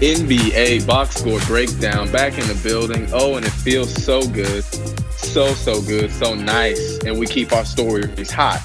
[0.00, 3.08] NBA box score breakdown back in the building.
[3.14, 4.62] Oh, and it feels so good.
[4.62, 6.12] So, so good.
[6.12, 6.98] So nice.
[7.06, 8.62] And we keep our stories hot.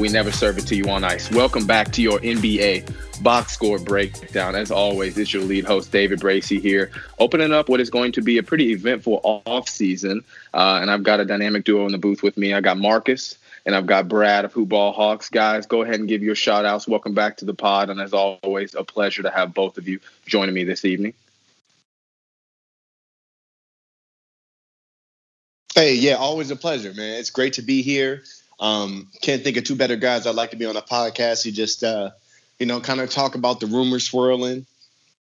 [0.00, 1.30] We never serve it to you on ice.
[1.30, 4.56] Welcome back to your NBA box score breakdown.
[4.56, 8.20] As always, it's your lead host, David Bracy here, opening up what is going to
[8.20, 10.24] be a pretty eventful off season.
[10.52, 12.52] Uh, and I've got a dynamic duo in the booth with me.
[12.52, 15.30] I got Marcus and I've got Brad of Hoopball Hawks.
[15.30, 16.86] Guys, go ahead and give your shout outs.
[16.86, 17.90] Welcome back to the pod.
[17.90, 21.14] And as always, a pleasure to have both of you joining me this evening.
[25.74, 27.18] Hey, yeah, always a pleasure, man.
[27.18, 28.22] It's great to be here.
[28.60, 31.44] Um, can't think of two better guys I'd like to be on a podcast.
[31.44, 32.10] You just, uh,
[32.60, 34.66] you know, kind of talk about the rumors swirling,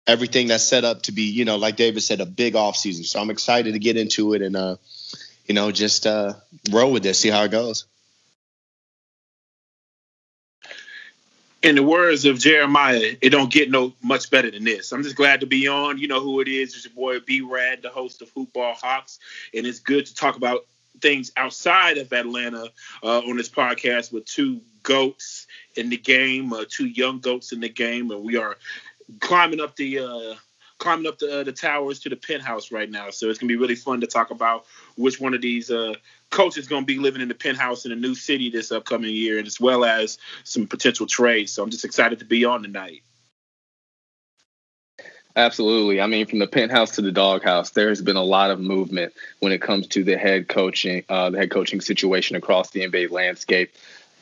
[0.05, 3.03] everything that's set up to be, you know, like David said, a big off season.
[3.03, 4.77] So I'm excited to get into it and, uh,
[5.45, 6.33] you know, just uh,
[6.71, 7.85] roll with this, see how it goes.
[11.63, 14.91] In the words of Jeremiah, it don't get no much better than this.
[14.91, 15.97] I'm just glad to be on.
[15.97, 16.75] You know who it is.
[16.75, 19.19] It's your boy B Rad, the host of Hoopball Hawks,
[19.53, 20.65] and it's good to talk about
[21.01, 22.71] things outside of Atlanta
[23.03, 27.59] uh, on this podcast with two goats in the game, uh, two young goats in
[27.59, 28.57] the game, and we are
[29.19, 30.35] climbing up the uh,
[30.77, 33.09] climbing up the uh, the towers to the penthouse right now.
[33.09, 34.65] So it's gonna be really fun to talk about
[34.95, 35.95] which one of these uh,
[36.29, 39.13] coach is going to be living in the penthouse in a new city this upcoming
[39.13, 41.51] year, and as well as some potential trades.
[41.51, 43.03] So I'm just excited to be on tonight.
[45.35, 46.01] Absolutely.
[46.01, 49.13] I mean, from the penthouse to the doghouse, there has been a lot of movement
[49.39, 53.11] when it comes to the head coaching, uh, the head coaching situation across the NBA
[53.11, 53.71] landscape.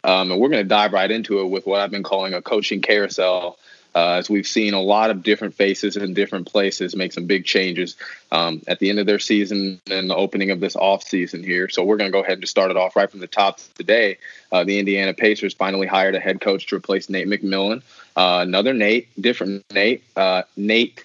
[0.04, 2.42] Um, and we're going to dive right into it with what I've been calling a
[2.42, 3.57] coaching carousel
[3.95, 7.45] uh, as we've seen a lot of different faces in different places make some big
[7.45, 7.95] changes
[8.31, 11.69] um, at the end of their season and the opening of this off season here.
[11.69, 13.59] So we're going to go ahead and just start it off right from the top
[13.75, 14.18] today.
[14.51, 17.81] Uh, the Indiana Pacers finally hired a head coach to replace Nate McMillan.
[18.15, 21.03] Uh, another Nate, different Nate, uh, Nate,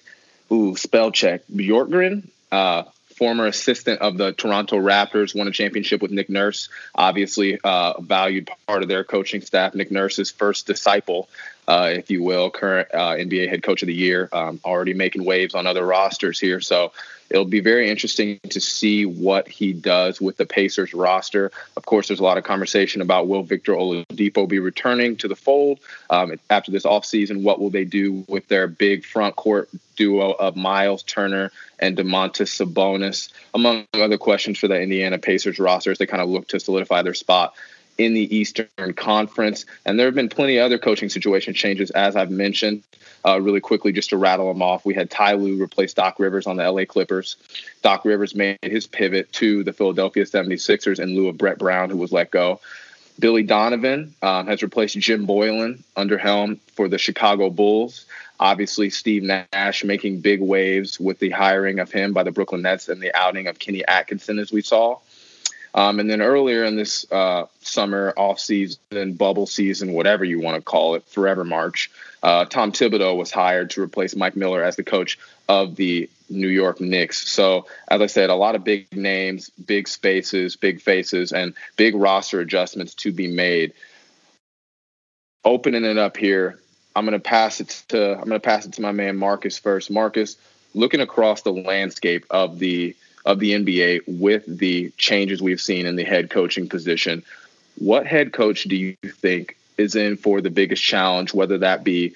[0.51, 2.27] ooh, spell check, Bjorkgren.
[2.51, 2.83] Uh,
[3.21, 6.69] former assistant of the Toronto Raptors, won a championship with Nick Nurse.
[6.95, 9.75] Obviously, uh, a valued part of their coaching staff.
[9.75, 11.29] Nick Nurse's first disciple,
[11.71, 15.23] uh, if you will, current uh, NBA head coach of the year, um, already making
[15.23, 16.59] waves on other rosters here.
[16.59, 16.91] So
[17.29, 21.49] it'll be very interesting to see what he does with the Pacers roster.
[21.77, 25.35] Of course, there's a lot of conversation about will Victor Oladipo be returning to the
[25.35, 25.79] fold
[26.09, 27.41] um, after this offseason?
[27.41, 32.51] What will they do with their big front court duo of Miles Turner and Domantas
[32.51, 36.59] Sabonis, among other questions for the Indiana Pacers roster as they kind of look to
[36.59, 37.53] solidify their spot
[38.03, 39.65] in the Eastern Conference.
[39.85, 42.83] And there have been plenty of other coaching situation changes, as I've mentioned.
[43.23, 46.47] Uh, really quickly, just to rattle them off, we had Ty Lue replace Doc Rivers
[46.47, 47.35] on the LA Clippers.
[47.83, 51.97] Doc Rivers made his pivot to the Philadelphia 76ers in lieu of Brett Brown, who
[51.97, 52.59] was let go.
[53.19, 58.05] Billy Donovan um, has replaced Jim Boylen under helm for the Chicago Bulls.
[58.39, 62.89] Obviously, Steve Nash making big waves with the hiring of him by the Brooklyn Nets
[62.89, 64.97] and the outing of Kenny Atkinson, as we saw.
[65.73, 70.55] Um, and then earlier in this uh, summer off season, bubble season, whatever you want
[70.55, 71.89] to call it, forever March,
[72.23, 76.47] uh, Tom Thibodeau was hired to replace Mike Miller as the coach of the New
[76.47, 77.29] York Knicks.
[77.29, 81.95] So, as I said, a lot of big names, big spaces, big faces, and big
[81.95, 83.73] roster adjustments to be made.
[85.43, 86.59] Opening it up here,
[86.95, 89.57] I'm going to pass it to I'm going to pass it to my man Marcus
[89.57, 89.89] first.
[89.89, 90.37] Marcus,
[90.73, 92.95] looking across the landscape of the
[93.25, 97.23] of the NBA with the changes we've seen in the head coaching position.
[97.77, 102.13] What head coach do you think is in for the biggest challenge, whether that be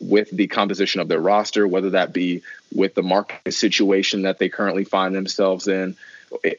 [0.00, 2.42] with the composition of their roster, whether that be
[2.74, 5.96] with the market situation that they currently find themselves in?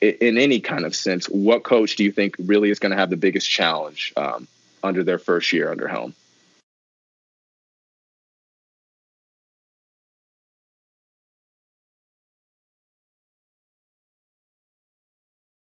[0.01, 3.09] In any kind of sense, what coach do you think really is going to have
[3.09, 4.47] the biggest challenge um,
[4.83, 6.13] under their first year under helm?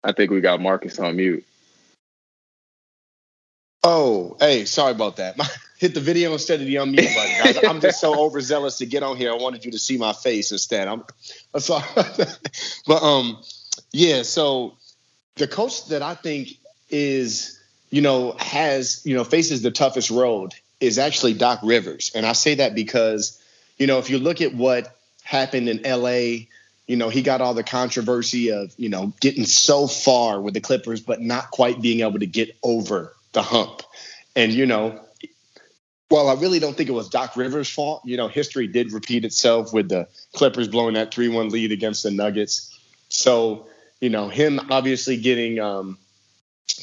[0.04, 1.44] I think we got Marcus on mute.
[3.84, 5.36] Oh, hey, sorry about that.
[5.78, 7.64] Hit the video instead of the unmute button, guys.
[7.64, 9.32] I'm just so overzealous to get on here.
[9.32, 10.86] I wanted you to see my face instead.
[10.86, 11.02] I'm,
[11.52, 11.84] I'm sorry,
[12.86, 13.42] but um,
[13.90, 14.22] yeah.
[14.22, 14.76] So
[15.34, 16.50] the coach that I think
[16.88, 17.60] is,
[17.90, 22.34] you know, has you know faces the toughest road is actually Doc Rivers, and I
[22.34, 23.42] say that because,
[23.76, 26.48] you know, if you look at what happened in L.A
[26.86, 30.60] you know, he got all the controversy of, you know, getting so far with the
[30.60, 33.82] Clippers, but not quite being able to get over the hump.
[34.34, 35.00] And, you know,
[36.10, 38.02] well, I really don't think it was Doc Rivers' fault.
[38.04, 42.02] You know, history did repeat itself with the Clippers blowing that 3 1 lead against
[42.02, 42.78] the Nuggets.
[43.08, 43.66] So,
[44.00, 45.98] you know, him obviously getting um,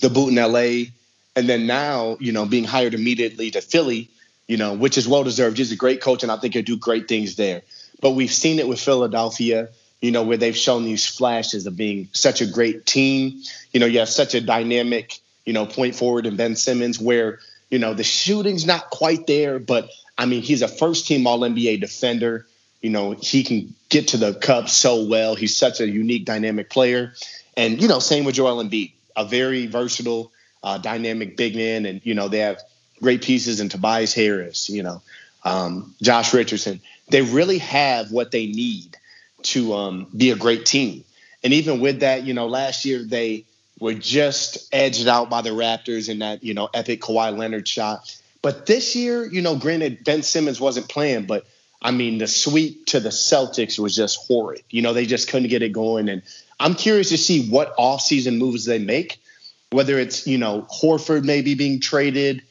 [0.01, 0.91] the boot in LA
[1.35, 4.09] and then now, you know, being hired immediately to Philly,
[4.47, 5.57] you know, which is well deserved.
[5.57, 7.61] He's a great coach and I think he'll do great things there.
[8.01, 9.69] But we've seen it with Philadelphia
[10.01, 13.41] you know, where they've shown these flashes of being such a great team.
[13.71, 17.39] You know, you have such a dynamic, you know, point forward in Ben Simmons where,
[17.69, 21.39] you know, the shooting's not quite there, but I mean, he's a first team All
[21.39, 22.45] NBA defender.
[22.81, 25.35] You know, he can get to the cup so well.
[25.35, 27.13] He's such a unique, dynamic player.
[27.57, 30.31] And, you know, same with Joel Embiid, a very versatile,
[30.63, 31.85] uh, dynamic big man.
[31.85, 32.61] And, you know, they have
[33.01, 35.01] great pieces in Tobias Harris, you know,
[35.43, 36.79] um, Josh Richardson.
[37.09, 38.95] They really have what they need
[39.43, 41.03] to um, be a great team.
[41.43, 43.45] And even with that, you know, last year they
[43.79, 48.15] were just edged out by the Raptors in that, you know, epic Kawhi Leonard shot.
[48.41, 51.45] But this year, you know, granted, Ben Simmons wasn't playing, but
[51.81, 54.63] I mean, the sweep to the Celtics was just horrid.
[54.69, 56.09] You know, they just couldn't get it going.
[56.09, 56.23] And
[56.59, 59.21] I'm curious to see what offseason moves they make,
[59.71, 62.43] whether it's, you know, Horford maybe being traded.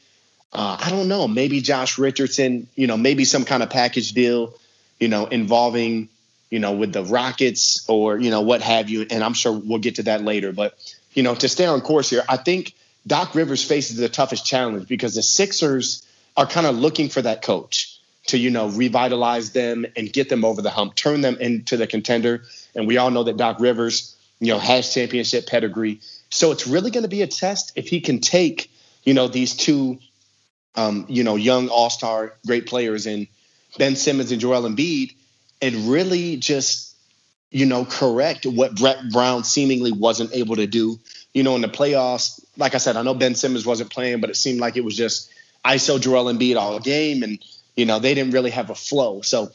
[0.51, 1.27] Uh, I don't know.
[1.27, 4.55] Maybe Josh Richardson, you know, maybe some kind of package deal,
[4.99, 6.09] you know, involving
[6.49, 9.05] you know, with the Rockets or, you know, what have you.
[9.09, 10.51] And I'm sure we'll get to that later.
[10.51, 10.77] But,
[11.13, 12.73] you know, to stay on course here, I think
[13.05, 17.41] Doc Rivers faces the toughest challenge because the Sixers are kind of looking for that
[17.41, 21.77] coach to, you know, revitalize them and get them over the hump, turn them into
[21.77, 22.43] the contender.
[22.75, 26.01] And we all know that Doc Rivers, you know, has championship pedigree.
[26.29, 28.71] So it's really going to be a test if he can take,
[29.03, 29.99] you know, these two,
[30.75, 33.27] um, you know, young all star great players in
[33.77, 35.15] Ben Simmons and Joel Embiid
[35.61, 36.95] and really just,
[37.51, 40.99] you know, correct what Brett Brown seemingly wasn't able to do.
[41.33, 44.29] You know, in the playoffs, like I said, I know Ben Simmons wasn't playing, but
[44.29, 45.31] it seemed like it was just
[45.65, 47.23] ISO Joel Embiid all game.
[47.23, 47.39] And,
[47.75, 49.21] you know, they didn't really have a flow.
[49.21, 49.51] So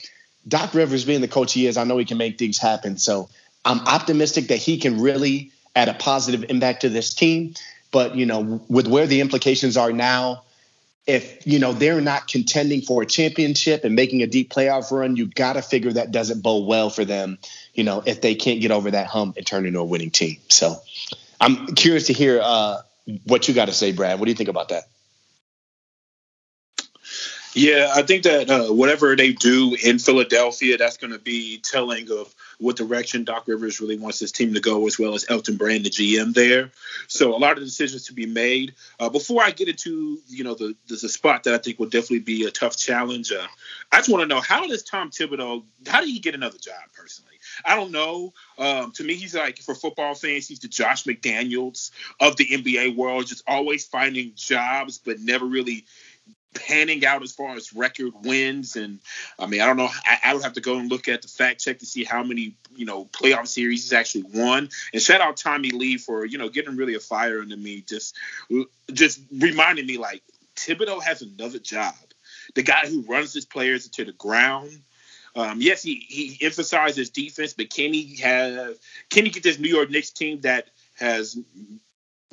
[0.46, 2.98] Doc Rivers being the coach he is, I know he can make things happen.
[2.98, 3.28] So
[3.64, 7.54] I'm optimistic that he can really add a positive impact to this team.
[7.90, 10.43] But, you know, with where the implications are now,
[11.06, 15.16] if you know they're not contending for a championship and making a deep playoff run,
[15.16, 17.38] you got to figure that doesn't bode well for them.
[17.74, 20.38] You know, if they can't get over that hump and turn into a winning team.
[20.48, 20.76] So,
[21.40, 22.80] I'm curious to hear uh,
[23.24, 24.18] what you got to say, Brad.
[24.18, 24.84] What do you think about that?
[27.54, 32.10] Yeah, I think that uh, whatever they do in Philadelphia, that's going to be telling
[32.10, 35.56] of what direction Doc Rivers really wants his team to go, as well as Elton
[35.56, 36.70] Brand, the GM there.
[37.08, 38.74] So a lot of decisions to be made.
[38.98, 42.20] Uh, before I get into you know the a spot that I think will definitely
[42.20, 43.32] be a tough challenge.
[43.32, 43.46] Uh,
[43.92, 46.74] I just want to know how does Tom Thibodeau how did he get another job
[46.94, 47.30] personally?
[47.64, 48.32] I don't know.
[48.58, 52.96] Um, to me, he's like for football fans, he's the Josh McDaniels of the NBA
[52.96, 55.84] world, just always finding jobs but never really
[56.54, 58.76] panning out as far as record wins.
[58.76, 59.00] And
[59.38, 59.88] I mean, I don't know.
[60.04, 62.22] I, I, would have to go and look at the fact check to see how
[62.22, 64.68] many you know playoff series he's actually won.
[64.92, 68.16] And shout out Tommy Lee for you know getting really a fire into me, just
[68.92, 70.22] just reminding me like
[70.56, 71.94] Thibodeau has another job.
[72.54, 74.80] The guy who runs his players into the ground.
[75.36, 78.76] Um, yes, he, he emphasizes defense, but can he have
[79.10, 81.36] can he get this New York Knicks team that has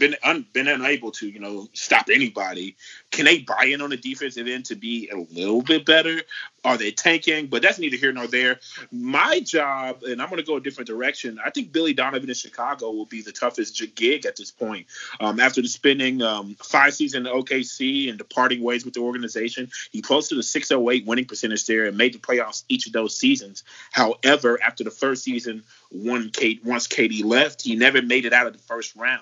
[0.01, 2.75] been un, been unable to, you know, stop anybody.
[3.11, 6.21] Can they buy in on the defensive end to be a little bit better?
[6.65, 7.47] Are they tanking?
[7.47, 8.59] But that's neither here nor there.
[8.91, 11.39] My job, and I'm going to go a different direction.
[11.43, 14.87] I think Billy Donovan in Chicago will be the toughest gig at this point.
[15.19, 20.01] Um, after spending um, five seasons in OKC and departing ways with the organization, he
[20.01, 23.63] posted a 608 winning percentage there and made the playoffs each of those seasons.
[23.91, 26.31] However, after the first season, one
[26.63, 29.21] once KD left, he never made it out of the first round.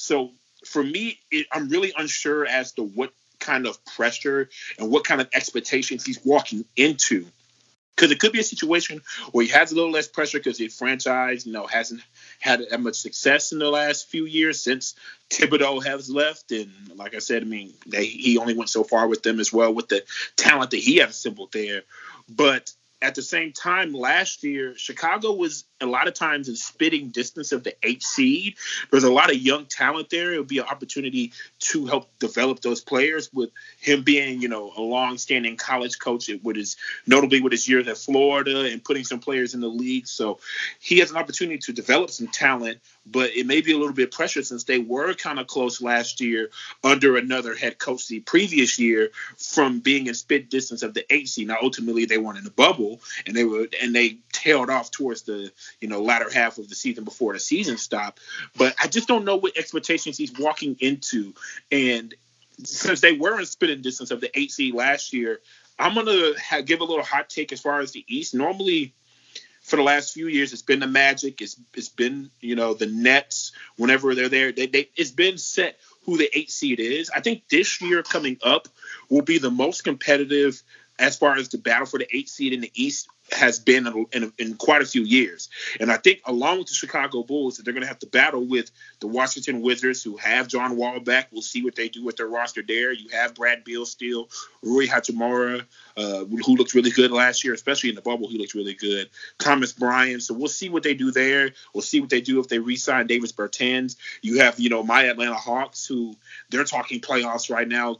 [0.00, 0.30] So
[0.64, 5.20] for me, it, I'm really unsure as to what kind of pressure and what kind
[5.20, 7.26] of expectations he's walking into.
[7.96, 9.02] Because it could be a situation
[9.32, 12.00] where he has a little less pressure because his franchise, you know, hasn't
[12.38, 14.94] had that much success in the last few years since
[15.28, 16.50] Thibodeau has left.
[16.50, 19.52] And like I said, I mean, they, he only went so far with them as
[19.52, 20.02] well with the
[20.36, 21.82] talent that he has assembled there.
[22.26, 27.08] But at the same time, last year, Chicago was a lot of times in spitting
[27.08, 28.56] distance of the eight seed.
[28.90, 30.34] There's a lot of young talent there.
[30.34, 34.72] It would be an opportunity to help develop those players with him being, you know,
[34.76, 36.76] a long-standing college coach with his
[37.06, 40.06] notably with his years at Florida and putting some players in the league.
[40.06, 40.38] So
[40.78, 42.80] he has an opportunity to develop some talent,
[43.10, 46.20] but it may be a little bit pressure since they were kind of close last
[46.20, 46.50] year
[46.84, 51.48] under another head coach the previous year from being in spit distance of the seed.
[51.48, 55.22] Now ultimately they weren't in the bubble and they were and they tailed off towards
[55.22, 55.50] the
[55.80, 58.20] you know latter half of the season before the season stopped.
[58.56, 61.34] But I just don't know what expectations he's walking into.
[61.70, 62.14] And
[62.64, 65.40] since they were in spitting distance of the eight seed last year,
[65.78, 68.34] I'm gonna give a little hot take as far as the East.
[68.34, 68.92] Normally,
[69.60, 71.40] for the last few years, it's been the Magic.
[71.40, 73.52] It's it's been you know the Nets.
[73.76, 77.10] Whenever they're there, they, they it's been set who the eight seed is.
[77.10, 78.68] I think this year coming up
[79.10, 80.62] will be the most competitive
[80.98, 84.06] as far as the battle for the eight seed in the East has been in,
[84.12, 85.48] in, in, quite a few years.
[85.78, 88.44] And I think, along with the Chicago Bulls, that they're going to have to battle
[88.44, 91.28] with the Washington Wizards, who have John Wall back.
[91.30, 92.92] We'll see what they do with their roster there.
[92.92, 94.28] You have Brad Beal still,
[94.62, 95.64] Rui Hachimura,
[96.00, 98.28] uh, who looked really good last year, especially in the bubble.
[98.28, 99.10] He looked really good.
[99.38, 100.22] Thomas Bryant.
[100.22, 101.52] So we'll see what they do there.
[101.74, 103.96] We'll see what they do if they re-sign Davis Bertans.
[104.22, 106.16] You have, you know, my Atlanta Hawks, who
[106.50, 107.98] they're talking playoffs right now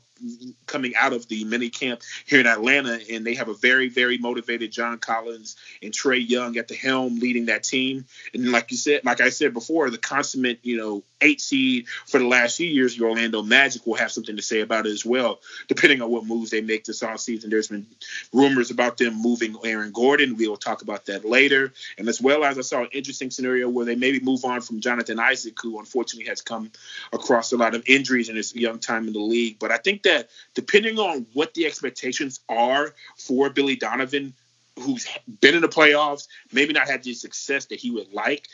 [0.66, 4.18] coming out of the mini camp here in Atlanta, and they have a very, very
[4.18, 8.04] motivated John Collins and Trae Young at the helm leading that team.
[8.34, 12.18] And like you said, like I said before, the consummate, you know, eight seed for
[12.18, 15.04] the last few years, the Orlando Magic will have something to say about it as
[15.04, 17.50] well, depending on what moves they make this offseason.
[17.50, 17.86] There's been
[18.32, 20.36] rumors about them moving Aaron Gordon.
[20.36, 21.72] We will talk about that later.
[21.98, 24.80] And as well as I saw an interesting scenario where they maybe move on from
[24.80, 26.70] Jonathan Isaac, who unfortunately has come
[27.12, 29.58] across a lot of injuries in his young time in the league.
[29.58, 34.34] But I think that depending on what the expectations are for Billy Donovan,
[34.78, 35.06] who's
[35.40, 38.48] been in the playoffs, maybe not had the success that he would like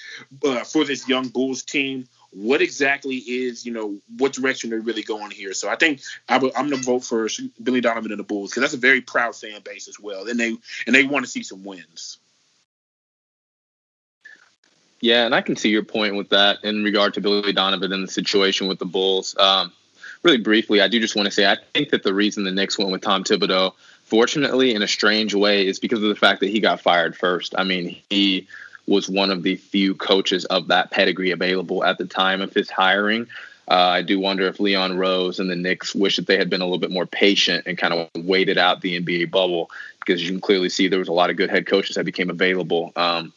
[0.45, 2.09] uh, for this young Bulls team.
[2.31, 5.55] What exactly is, you know, what direction they're really going here?
[5.55, 7.29] So I think I am going to vote for
[7.63, 10.39] Billy Donovan and the Bulls because that's a very proud fan base as well, and
[10.39, 10.57] they
[10.87, 12.19] and they want to see some wins.
[15.01, 18.07] Yeah, and I can see your point with that in regard to Billy Donovan and
[18.07, 19.37] the situation with the Bulls.
[19.39, 19.73] Um,
[20.23, 22.79] really briefly, I do just want to say I think that the reason the Knicks
[22.79, 23.73] went with Tom Thibodeau,
[24.05, 27.55] fortunately, in a strange way, is because of the fact that he got fired first.
[27.57, 28.49] I mean, he
[28.87, 32.71] was one of the few coaches of that pedigree available at the time of his
[32.71, 33.27] hiring.
[33.69, 36.61] Uh, I do wonder if Leon Rose and the Knicks wish that they had been
[36.61, 40.31] a little bit more patient and kind of waited out the NBA bubble because you
[40.31, 42.93] can clearly see there was a lot of good head coaches that became available.
[42.95, 43.33] Um,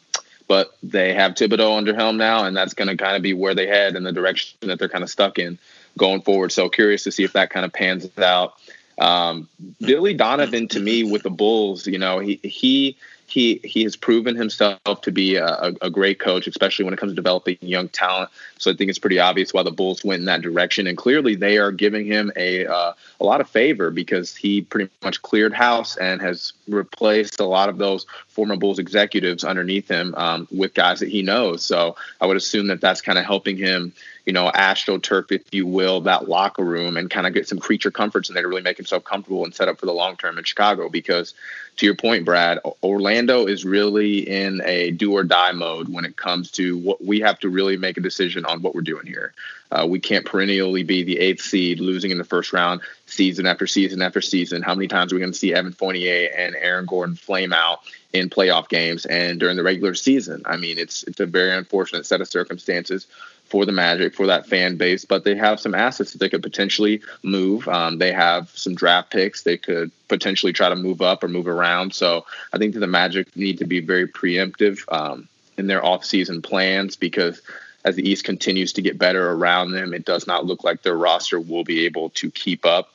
[0.48, 3.56] but they have Thibodeau under helm now, and that's going to kind of be where
[3.56, 5.58] they head in the direction that they're kind of stuck in
[5.98, 6.52] going forward.
[6.52, 8.54] So curious to see if that kind of pans out.
[9.00, 9.48] Um,
[9.80, 12.98] Billy Donovan, to me, with the Bulls, you know, he he
[13.30, 17.12] he he has proven himself to be a, a, great coach, especially when it comes
[17.12, 18.30] to developing young talent.
[18.58, 21.36] So I think it's pretty obvious why the Bulls went in that direction, and clearly
[21.36, 25.54] they are giving him a uh, a lot of favor because he pretty much cleared
[25.54, 30.74] house and has replaced a lot of those former Bulls executives underneath him um, with
[30.74, 31.64] guys that he knows.
[31.64, 33.94] So I would assume that that's kind of helping him
[34.26, 37.92] you know, astroturf, if you will, that locker room and kind of get some creature
[37.92, 40.38] comforts in there to really make himself comfortable and set up for the long term
[40.38, 40.90] in Chicago.
[40.90, 41.34] Because
[41.78, 46.18] to your point, Brad, Orlando is really in a do or die mode when it
[46.18, 49.34] comes to what we have to really make a decision on what we're doing here.
[49.72, 53.68] Uh, we can't perennially be the eighth seed, losing in the first round, season after
[53.68, 54.62] season after season.
[54.62, 57.80] How many times are we going to see Evan Fournier and Aaron Gordon flame out
[58.12, 60.42] in playoff games and during the regular season?
[60.46, 63.08] I mean, it's it's a very unfortunate set of circumstances
[63.50, 66.44] for the Magic, for that fan base, but they have some assets that they could
[66.44, 67.68] potentially move.
[67.68, 71.48] Um, they have some draft picks they could potentially try to move up or move
[71.48, 71.94] around.
[71.94, 75.28] So I think that the Magic need to be very preemptive um,
[75.58, 77.42] in their offseason plans because
[77.86, 80.98] as the East continues to get better around them, it does not look like their
[80.98, 82.94] roster will be able to keep up.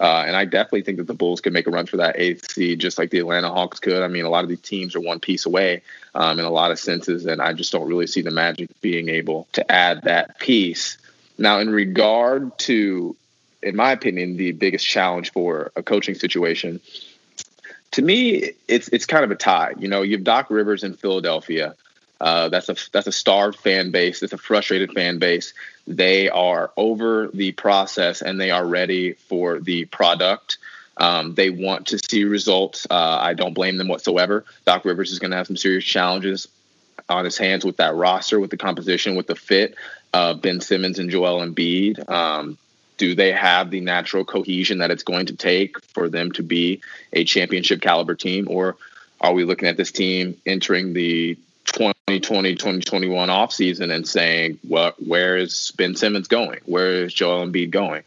[0.00, 2.50] Uh, and I definitely think that the Bulls could make a run for that eighth
[2.50, 4.02] seed, just like the Atlanta Hawks could.
[4.02, 5.82] I mean, a lot of these teams are one piece away
[6.14, 9.08] um, in a lot of senses, and I just don't really see the Magic being
[9.08, 10.98] able to add that piece.
[11.38, 13.16] Now, in regard to,
[13.62, 16.80] in my opinion, the biggest challenge for a coaching situation,
[17.92, 19.74] to me, it's it's kind of a tie.
[19.78, 21.74] You know, you have Doc Rivers in Philadelphia.
[22.22, 24.22] Uh, that's a that's a starved fan base.
[24.22, 25.54] It's a frustrated fan base.
[25.88, 30.58] They are over the process and they are ready for the product.
[30.96, 32.86] Um, they want to see results.
[32.88, 34.44] Uh, I don't blame them whatsoever.
[34.64, 36.46] Doc Rivers is going to have some serious challenges
[37.08, 39.74] on his hands with that roster, with the composition, with the fit
[40.12, 42.08] of Ben Simmons and Joel Embiid.
[42.08, 42.56] Um,
[42.98, 46.82] do they have the natural cohesion that it's going to take for them to be
[47.12, 48.76] a championship caliber team, or
[49.20, 51.36] are we looking at this team entering the
[52.08, 56.58] 2020 2021 offseason and saying, well, where is Ben Simmons going?
[56.64, 58.02] Where is Joel Embiid going?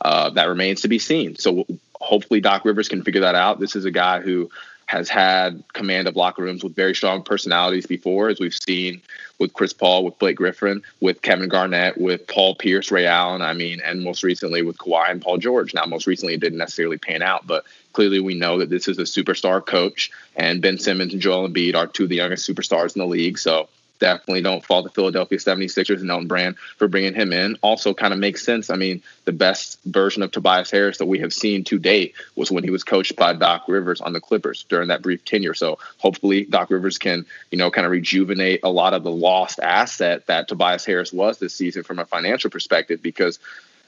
[0.00, 1.34] Uh, that remains to be seen.
[1.36, 1.66] So
[1.98, 3.58] hopefully Doc Rivers can figure that out.
[3.58, 4.50] This is a guy who
[4.84, 9.02] has had command of locker rooms with very strong personalities before, as we've seen
[9.38, 13.42] with Chris Paul, with Blake Griffin, with Kevin Garnett, with Paul Pierce, Ray Allen.
[13.42, 15.74] I mean, and most recently with Kawhi and Paul George.
[15.74, 18.98] Now, most recently it didn't necessarily pan out, but clearly we know that this is
[18.98, 22.94] a superstar coach, and Ben Simmons and Joel Embiid are two of the youngest superstars
[22.94, 23.38] in the league.
[23.38, 27.56] So definitely don't fault the Philadelphia 76ers and Elton Brand for bringing him in.
[27.62, 28.70] Also, kind of makes sense.
[28.70, 32.50] I mean, the best version of Tobias Harris that we have seen to date was
[32.50, 35.54] when he was coached by Doc Rivers on the Clippers during that brief tenure.
[35.54, 39.60] So hopefully, Doc Rivers can, you know, kind of rejuvenate a lot of the lost
[39.60, 43.38] asset that Tobias Harris was this season from a financial perspective because.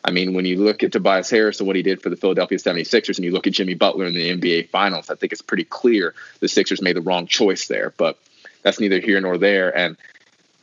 [0.03, 2.57] I mean, when you look at Tobias Harris and what he did for the Philadelphia
[2.57, 5.65] 76ers, and you look at Jimmy Butler in the NBA Finals, I think it's pretty
[5.65, 7.93] clear the Sixers made the wrong choice there.
[7.99, 8.17] But
[8.63, 9.77] that's neither here nor there.
[9.77, 9.97] And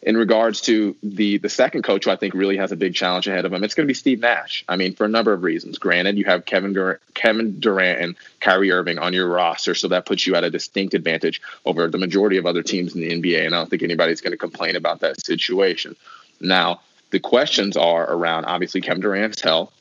[0.01, 3.27] in regards to the the second coach who I think really has a big challenge
[3.27, 4.63] ahead of him, it's going to be Steve Nash.
[4.69, 5.79] I mean, for a number of reasons.
[5.79, 10.05] Granted, you have Kevin Durant, Kevin Durant and Kyrie Irving on your roster, so that
[10.05, 13.45] puts you at a distinct advantage over the majority of other teams in the NBA.
[13.45, 15.95] And I don't think anybody's going to complain about that situation.
[16.39, 19.73] Now, the questions are around obviously Kevin Durant's health,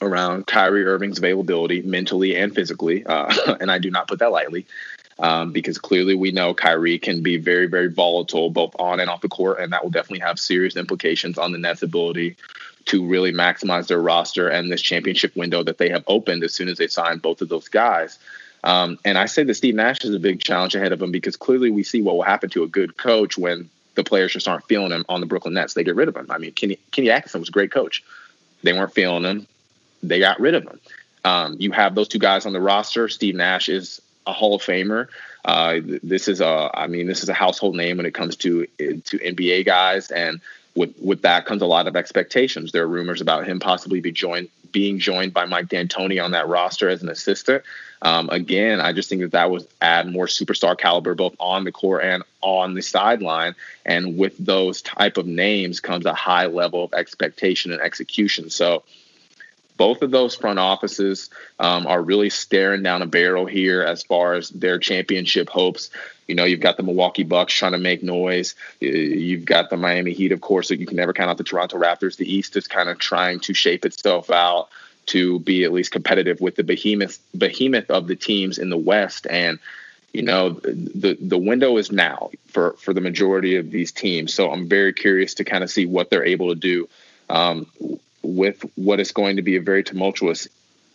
[0.00, 4.66] around Kyrie Irving's availability mentally and physically, uh, and I do not put that lightly
[5.18, 9.20] um, because clearly we know Kyrie can be very, very volatile both on and off
[9.20, 12.36] the court, and that will definitely have serious implications on the Nets' ability
[12.86, 16.68] to really maximize their roster and this championship window that they have opened as soon
[16.68, 18.18] as they sign both of those guys.
[18.64, 21.36] Um, and I say that Steve Nash is a big challenge ahead of him because
[21.36, 24.66] clearly we see what will happen to a good coach when the players just aren't
[24.66, 25.74] feeling him on the Brooklyn Nets.
[25.74, 26.26] They get rid of him.
[26.30, 28.04] I mean, Kenny, Kenny Atkinson was a great coach.
[28.62, 29.46] They weren't feeling him.
[30.02, 30.80] They got rid of him.
[31.24, 33.08] Um, you have those two guys on the roster.
[33.08, 35.08] Steve Nash is a Hall of Famer.
[35.44, 38.66] Uh, this is a, I mean, this is a household name when it comes to
[38.78, 40.40] to NBA guys, and
[40.74, 42.72] with with that comes a lot of expectations.
[42.72, 46.48] There are rumors about him possibly be joined, being joined by Mike D'Antoni on that
[46.48, 47.62] roster as an assistant.
[48.02, 51.70] Um, again, I just think that that would add more superstar caliber both on the
[51.70, 53.54] court and on the sideline.
[53.86, 58.50] And with those type of names comes a high level of expectation and execution.
[58.50, 58.82] So
[59.76, 64.34] both of those front offices um, are really staring down a barrel here as far
[64.34, 65.90] as their championship hopes.
[66.28, 68.54] You know, you've got the Milwaukee Bucks trying to make noise.
[68.80, 71.78] You've got the Miami Heat, of course, that you can never count out the Toronto
[71.78, 72.16] Raptors.
[72.16, 74.68] The East is kind of trying to shape itself out
[75.06, 79.26] to be at least competitive with the behemoth behemoth of the teams in the West.
[79.28, 79.58] And
[80.12, 84.32] you know, the the window is now for for the majority of these teams.
[84.32, 86.88] So I'm very curious to kind of see what they're able to do
[87.32, 87.66] um,
[88.22, 90.48] with what is going to be a very tumultuous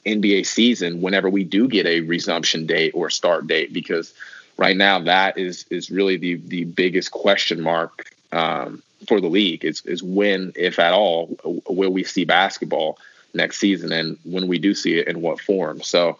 [0.06, 4.14] NBA season whenever we do get a resumption date or start date, because
[4.58, 9.66] right now that is is really the the biggest question mark um, for the league
[9.66, 11.38] is is when, if at all,
[11.68, 12.98] will we see basketball
[13.34, 15.82] next season, and when we do see it, in what form.
[15.82, 16.18] So,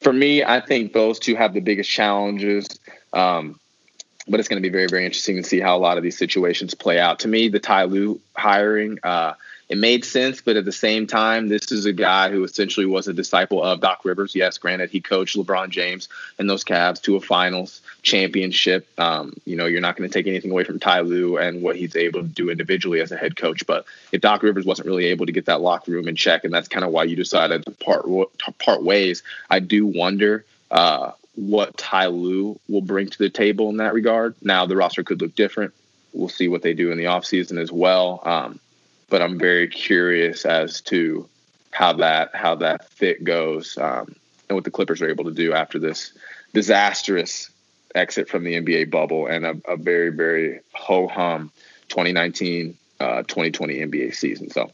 [0.00, 2.66] for me, I think those two have the biggest challenges.
[3.12, 3.58] Um,
[4.30, 6.18] but it's going to be very, very interesting to see how a lot of these
[6.18, 7.20] situations play out.
[7.20, 8.98] To me, the Ty Lue hiring.
[9.02, 9.34] Uh,
[9.68, 13.06] it made sense, but at the same time, this is a guy who essentially was
[13.06, 14.34] a disciple of Doc Rivers.
[14.34, 18.88] Yes, granted, he coached LeBron James and those Cavs to a finals championship.
[18.98, 21.76] Um, you know, you're not going to take anything away from Ty Lue and what
[21.76, 23.66] he's able to do individually as a head coach.
[23.66, 26.54] But if Doc Rivers wasn't really able to get that locker room in check, and
[26.54, 28.06] that's kind of why you decided to part
[28.58, 30.44] part ways, I do wonder.
[30.70, 34.34] Uh, what Ty Lue will bring to the table in that regard.
[34.42, 35.72] Now, the roster could look different.
[36.12, 38.20] We'll see what they do in the offseason as well.
[38.24, 38.60] Um,
[39.08, 41.28] but I'm very curious as to
[41.70, 44.14] how that how that fit goes um,
[44.48, 46.12] and what the Clippers are able to do after this
[46.52, 47.50] disastrous
[47.94, 51.50] exit from the NBA bubble and a, a very very ho hum
[51.88, 54.50] 2019 uh, 2020 NBA season.
[54.50, 54.70] So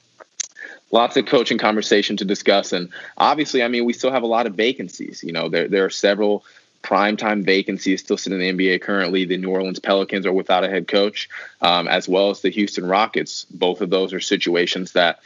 [0.90, 4.46] lots of coaching conversation to discuss and obviously I mean we still have a lot
[4.46, 5.22] of vacancies.
[5.22, 6.44] You know there there are several
[6.84, 9.24] primetime vacancies still sitting in the NBA currently.
[9.24, 11.28] The New Orleans Pelicans are without a head coach,
[11.62, 13.46] um, as well as the Houston Rockets.
[13.50, 15.20] Both of those are situations that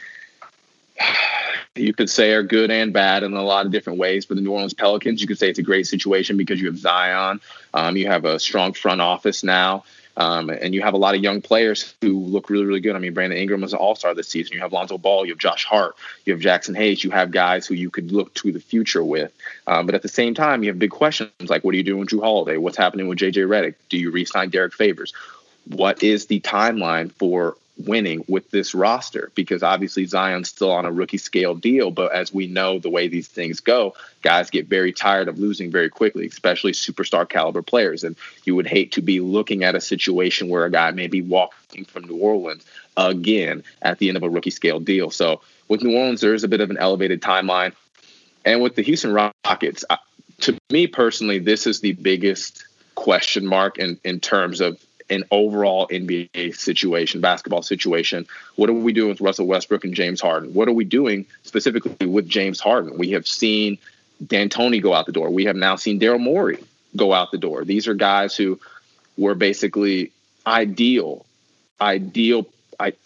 [1.75, 4.25] you could say are good and bad in a lot of different ways.
[4.25, 6.77] For the New Orleans Pelicans, you could say it's a great situation because you have
[6.77, 7.41] Zion,
[7.73, 9.83] um, you have a strong front office now.
[10.19, 12.93] Um, and you have a lot of young players who look really, really good.
[12.93, 14.53] I mean, Brandon Ingram was an all star this season.
[14.53, 17.03] You have Lonzo Ball, you have Josh Hart, you have Jaxson Hayes.
[17.03, 19.31] You have guys who you could look to the future with.
[19.65, 22.01] Um, but at the same time, you have big questions like what are you doing
[22.01, 22.57] with Jrue Holiday?
[22.57, 23.75] What's happening with JJ Redick?
[23.87, 25.13] Do you re sign Derrick Favors?
[25.67, 30.91] What is the timeline for winning with this roster because obviously Zion's still on a
[30.91, 31.91] rookie scale deal.
[31.91, 35.71] But as we know, the way these things go, guys get very tired of losing
[35.71, 38.03] very quickly, especially superstar caliber players.
[38.03, 41.21] And you would hate to be looking at a situation where a guy may be
[41.21, 42.65] walking from New Orleans
[42.97, 45.09] again at the end of a rookie scale deal.
[45.09, 47.73] So with New Orleans, there is a bit of an elevated timeline.
[48.45, 49.85] And with the Houston Rockets,
[50.41, 52.65] to me personally, this is the biggest
[52.95, 54.77] question mark in, in terms of
[55.09, 58.27] an overall NBA situation, basketball situation.
[58.55, 60.53] What are we doing with Russell Westbrook and James Harden?
[60.53, 62.97] What are we doing specifically with James Harden?
[62.97, 63.77] We have seen
[64.25, 65.29] D'Antoni go out the door.
[65.29, 66.63] We have now seen Daryl Morey
[66.95, 67.63] go out the door.
[67.63, 68.59] These are guys who
[69.17, 70.11] were basically
[70.45, 71.25] ideal,
[71.79, 72.47] ideal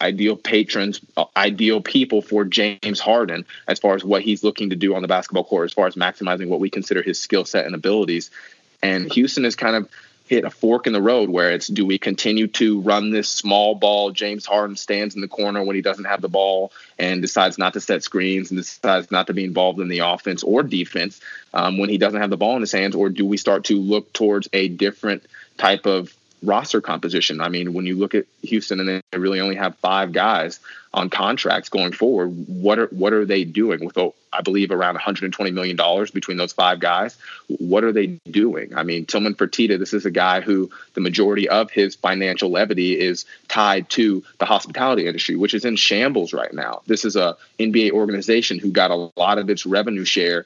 [0.00, 4.76] ideal patrons, uh, ideal people for James Harden as far as what he's looking to
[4.76, 7.66] do on the basketball court, as far as maximizing what we consider his skill set
[7.66, 8.30] and abilities.
[8.82, 9.88] And Houston is kind of
[10.26, 13.74] hit a fork in the road where it's do we continue to run this small
[13.74, 14.10] ball?
[14.10, 17.74] James Harden stands in the corner when he doesn't have the ball and decides not
[17.74, 21.20] to set screens and decides not to be involved in the offense or defense
[21.52, 23.78] um, when he doesn't have the ball in his hands, or do we start to
[23.78, 25.24] look towards a different
[25.58, 27.40] type of roster composition.
[27.40, 30.60] I mean, when you look at Houston and they really only have five guys
[30.92, 34.94] on contracts going forward, what are what are they doing with oh, I believe around
[34.94, 37.16] 120 million dollars between those five guys?
[37.48, 38.74] What are they doing?
[38.76, 42.98] I mean, Tillman Fertitta, this is a guy who the majority of his financial levity
[42.98, 46.82] is tied to the hospitality industry, which is in shambles right now.
[46.86, 50.44] This is a NBA organization who got a lot of its revenue share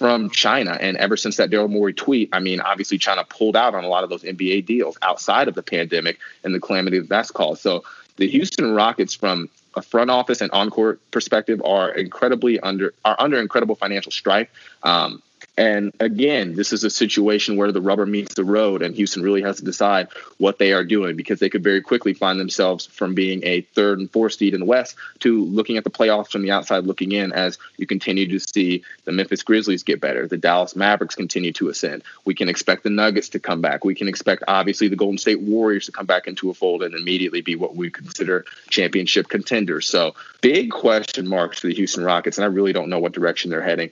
[0.00, 0.78] from China.
[0.80, 3.86] And ever since that Daryl Morey tweet, I mean, obviously China pulled out on a
[3.86, 7.60] lot of those NBA deals outside of the pandemic and the calamity that that's caused.
[7.60, 7.84] So
[8.16, 13.16] the Houston Rockets, from a front office and on court perspective, are incredibly under are
[13.18, 14.48] under incredible financial strife.
[14.82, 15.22] Um,
[15.56, 19.42] and again, this is a situation where the rubber meets the road, and Houston really
[19.42, 20.08] has to decide
[20.38, 23.98] what they are doing because they could very quickly find themselves from being a third
[23.98, 27.12] and fourth seed in the West to looking at the playoffs from the outside looking
[27.12, 31.52] in as you continue to see the Memphis Grizzlies get better, the Dallas Mavericks continue
[31.52, 32.04] to ascend.
[32.24, 33.84] We can expect the Nuggets to come back.
[33.84, 36.94] We can expect, obviously, the Golden State Warriors to come back into a fold and
[36.94, 39.86] immediately be what we consider championship contenders.
[39.86, 43.50] So, big question marks for the Houston Rockets, and I really don't know what direction
[43.50, 43.90] they're heading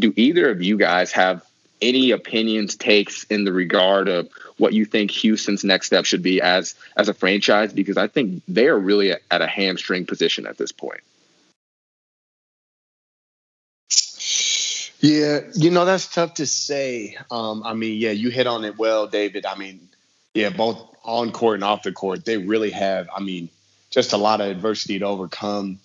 [0.00, 1.44] do either of you guys have
[1.80, 6.40] any opinions, takes in the regard of what you think Houston's next step should be
[6.42, 7.72] as as a franchise?
[7.72, 11.00] Because I think they are really at a hamstring position at this point.
[15.00, 17.16] Yeah, you know that's tough to say.
[17.30, 19.46] Um, I mean, yeah, you hit on it well, David.
[19.46, 19.88] I mean,
[20.34, 23.08] yeah, both on court and off the court, they really have.
[23.14, 23.48] I mean,
[23.88, 25.78] just a lot of adversity to overcome.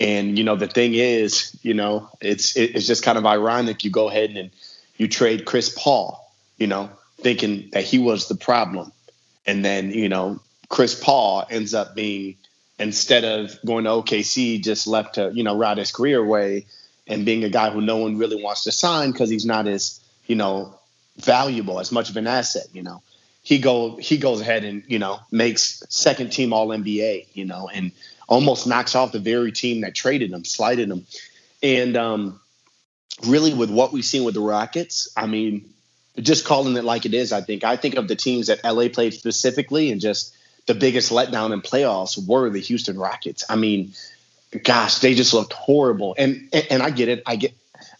[0.00, 3.84] And you know, the thing is, you know, it's it's just kind of ironic.
[3.84, 4.50] You go ahead and
[4.96, 8.92] you trade Chris Paul, you know, thinking that he was the problem,
[9.46, 12.36] and then you know, Chris Paul ends up being
[12.78, 16.66] instead of going to OKC, just left to you know ride his career away
[17.08, 20.00] and being a guy who no one really wants to sign because he's not as
[20.26, 20.74] you know
[21.16, 23.02] valuable as much of an asset you know
[23.48, 27.68] he go he goes ahead and you know makes second team all nba you know
[27.72, 27.92] and
[28.28, 31.06] almost knocks off the very team that traded him slighted him
[31.62, 32.40] and um
[33.26, 35.72] really with what we've seen with the rockets i mean
[36.18, 38.86] just calling it like it is i think i think of the teams that la
[38.88, 40.34] played specifically and just
[40.66, 43.94] the biggest letdown in playoffs were the houston rockets i mean
[44.62, 46.14] gosh, they just looked horrible.
[46.18, 47.22] And, and and I get it.
[47.26, 47.54] I get.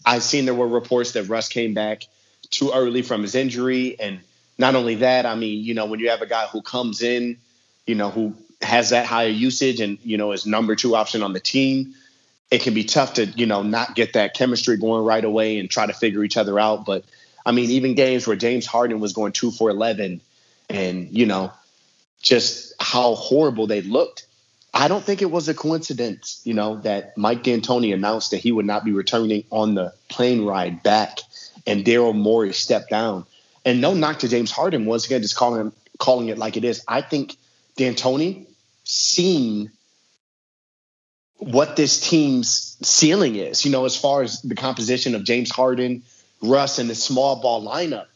[0.04, 2.04] I've seen there were reports that Russ came back
[2.50, 4.20] too early from his injury, and
[4.58, 7.38] not only that, I mean, you know, when you have a guy who comes in,
[7.86, 11.32] you know, who has that higher usage and you know is number two option on
[11.32, 11.94] the team,
[12.50, 15.70] it can be tough to you know not get that chemistry going right away and
[15.70, 16.84] try to figure each other out.
[16.84, 17.04] But
[17.46, 20.20] I mean, even games where James Harden was going two for eleven,
[20.68, 21.52] and you know,
[22.20, 24.26] just how horrible they looked
[24.74, 28.52] I don't think it was a coincidence, you know, that Mike D'Antoni announced that he
[28.52, 31.20] would not be returning on the plane ride back,
[31.66, 33.24] and Daryl Morey stepped down.
[33.68, 34.86] And no knock to James Harden.
[34.86, 36.82] Once again, just calling him, calling it like it is.
[36.88, 37.36] I think
[37.76, 38.46] D'Antoni
[38.84, 39.70] seen
[41.36, 43.64] what this team's ceiling is.
[43.64, 46.02] You know, as far as the composition of James Harden,
[46.40, 48.06] Russ, and the small ball lineup,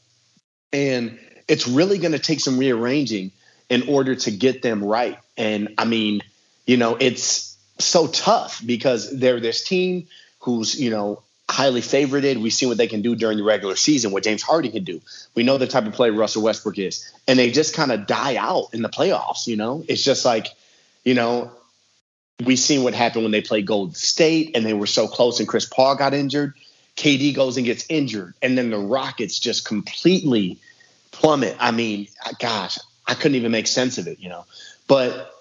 [0.73, 3.31] and it's really going to take some rearranging
[3.69, 5.19] in order to get them right.
[5.37, 6.23] And I mean
[6.67, 10.07] you know, it's so tough because they're this team
[10.41, 12.41] who's, you know, highly favorited.
[12.41, 15.01] We've seen what they can do during the regular season, what James Harden can do.
[15.35, 17.13] We know the type of player Russell Westbrook is.
[17.29, 19.85] And they just kind of die out in the playoffs, you know?
[19.87, 20.49] It's just like,
[21.05, 21.51] you know,
[22.45, 25.49] we seen what happened when they played Golden State and they were so close and
[25.49, 26.55] Chris Paul got injured.
[26.97, 28.35] KD goes and gets injured.
[28.43, 30.59] And then the Rockets just completely
[31.11, 31.57] plummet.
[31.61, 34.47] I mean, gosh, I couldn't even make sense of it, you know?
[34.89, 35.33] But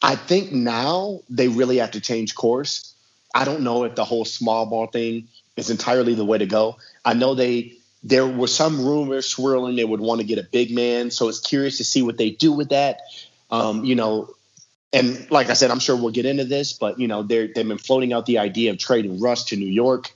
[0.00, 2.87] I think now they really have to change course.
[3.34, 6.76] I don't know if the whole small ball thing is entirely the way to go.
[7.04, 10.70] I know they there were some rumors swirling they would want to get a big
[10.70, 13.00] man, so it's curious to see what they do with that.
[13.50, 14.34] Um, you know,
[14.92, 17.66] and like I said, I'm sure we'll get into this, but you know, they're they've
[17.66, 20.10] been floating out the idea of trading Russ to New York.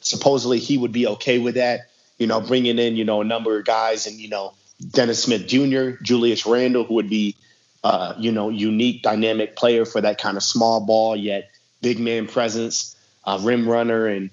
[0.00, 1.88] Supposedly, he would be okay with that.
[2.18, 4.54] You know, bringing in you know a number of guys and you know
[4.90, 7.36] Dennis Smith Jr., Julius Randle, who would be
[7.84, 12.26] uh, you know, unique, dynamic player for that kind of small ball yet big man
[12.26, 14.30] presence, uh, rim runner, and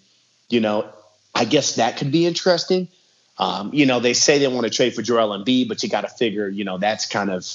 [0.50, 0.90] you know,
[1.34, 2.88] I guess that could be interesting.
[3.38, 6.02] Um, you know, they say they want to trade for Joel Embiid, but you got
[6.02, 7.46] to figure, you know, that's kind of,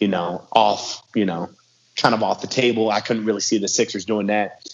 [0.00, 1.48] you know, off, you know,
[1.96, 2.90] kind of off the table.
[2.90, 4.66] I couldn't really see the Sixers doing that.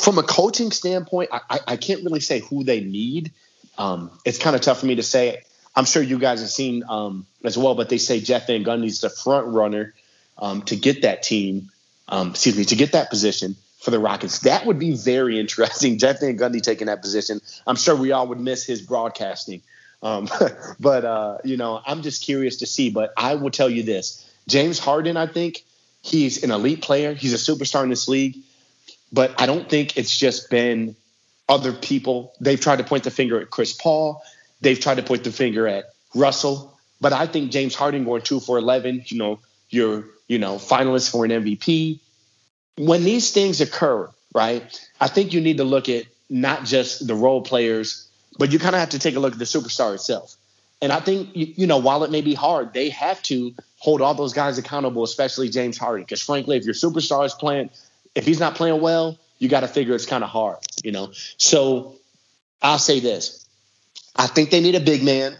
[0.00, 3.32] From a coaching standpoint, I, I can't really say who they need.
[3.78, 5.42] Um, it's kind of tough for me to say.
[5.74, 9.00] I'm sure you guys have seen um, as well, but they say Jeff Van Gundy's
[9.00, 9.94] the front runner
[10.36, 11.70] um, to get that team,
[12.08, 14.40] um, excuse me, to get that position for the Rockets.
[14.40, 15.98] That would be very interesting.
[15.98, 17.40] Jeff Van Gundy taking that position.
[17.66, 19.62] I'm sure we all would miss his broadcasting.
[20.02, 20.28] Um,
[20.80, 22.90] but, uh, you know, I'm just curious to see.
[22.90, 25.64] But I will tell you this James Harden, I think
[26.00, 27.12] he's an elite player.
[27.12, 28.36] He's a superstar in this league.
[29.12, 30.96] But I don't think it's just been
[31.48, 32.32] other people.
[32.40, 34.22] They've tried to point the finger at Chris Paul.
[34.60, 36.78] They've tried to point the finger at Russell.
[37.00, 41.10] But I think James Harden going two for 11, you know, you're you know, finalist
[41.10, 42.00] for an MVP.
[42.76, 47.14] When these things occur, right, I think you need to look at not just the
[47.14, 48.08] role players,
[48.38, 50.36] but you kind of have to take a look at the superstar itself.
[50.80, 54.14] And I think, you know, while it may be hard, they have to hold all
[54.14, 56.02] those guys accountable, especially James Harden.
[56.02, 57.70] Because frankly, if your superstar is playing,
[58.14, 61.12] if he's not playing well, you got to figure it's kind of hard, you know.
[61.36, 61.96] So
[62.60, 63.46] I'll say this:
[64.16, 65.36] I think they need a big man.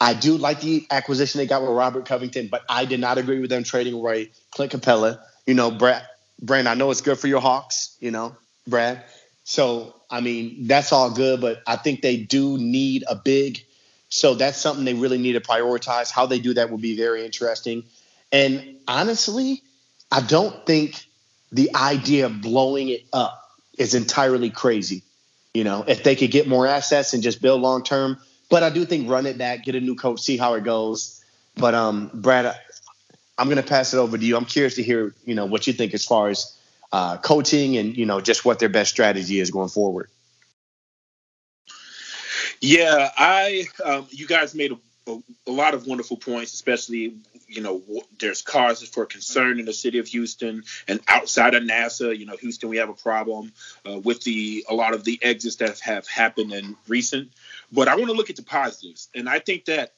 [0.00, 3.40] I do like the acquisition they got with Robert Covington, but I did not agree
[3.40, 5.20] with them trading away Clint Capela.
[5.46, 6.04] You know, Brad,
[6.40, 9.04] Brand, I know it's good for your Hawks, you know, Brad.
[9.44, 13.64] So, I mean, that's all good, but I think they do need a big.
[14.08, 16.10] So that's something they really need to prioritize.
[16.10, 17.84] How they do that will be very interesting.
[18.30, 19.62] And honestly,
[20.10, 21.04] I don't think
[21.50, 23.42] the idea of blowing it up
[23.76, 25.02] is entirely crazy.
[25.54, 28.18] You know, if they could get more assets and just build long term,
[28.50, 31.22] but I do think run it back, get a new coach, see how it goes.
[31.56, 32.54] But um, Brad,
[33.38, 34.36] I'm going to pass it over to you.
[34.36, 36.58] I'm curious to hear, you know, what you think as far as
[36.92, 40.08] uh, coaching and you know just what their best strategy is going forward.
[42.60, 44.78] Yeah, I um, you guys made a,
[45.10, 47.14] a, a, lot of wonderful points, especially
[47.46, 47.82] you know
[48.18, 52.16] there's causes for concern in the city of Houston and outside of NASA.
[52.16, 53.52] You know, Houston, we have a problem
[53.88, 57.30] uh, with the a lot of the exits that have happened in recent.
[57.70, 59.92] But I want to look at the positives, and I think that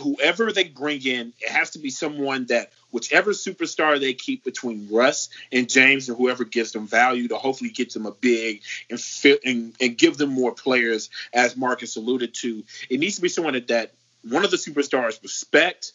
[0.00, 4.88] whoever they bring in, it has to be someone that whichever superstar they keep between
[4.90, 9.00] Russ and James or whoever gives them value to hopefully get them a big and
[9.00, 12.64] fit and, and give them more players, as Marcus alluded to.
[12.88, 13.92] It needs to be someone that, that
[14.28, 15.92] one of the superstars respect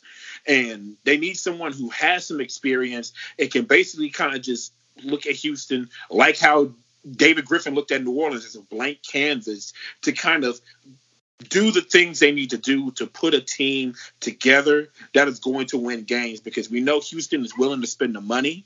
[0.47, 5.25] and they need someone who has some experience and can basically kind of just look
[5.25, 6.71] at Houston like how
[7.09, 10.59] David Griffin looked at New Orleans as a blank canvas to kind of
[11.47, 15.67] do the things they need to do to put a team together that is going
[15.67, 18.65] to win games because we know Houston is willing to spend the money.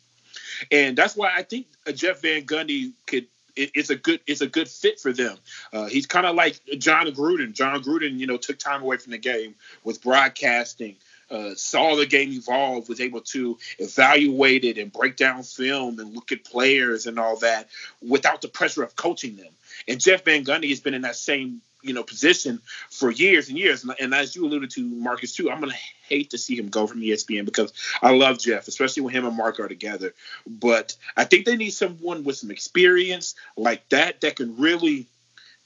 [0.72, 4.68] And that's why I think Jeff Van Gundy could it's a good it's a good
[4.68, 5.38] fit for them.
[5.72, 7.54] Uh, he's kind of like Jon Gruden.
[7.54, 10.96] Jon Gruden, you know, took time away from the game with broadcasting,
[11.30, 16.16] uh, saw the game evolve, was able to evaluate it and break down film and
[16.16, 17.70] look at players and all that
[18.02, 19.54] without the pressure of coaching them.
[19.88, 23.58] And Jeff Van Gundy has been in that same you know position for years and
[23.58, 23.84] years.
[23.84, 25.74] And, and, as you alluded to, Marcus too, I'm gonna
[26.08, 29.38] hate to see him go from ESPN because I love Jeff, especially when him and
[29.38, 30.14] Mark are together.
[30.48, 35.08] But I think they need someone with some experience like that that can really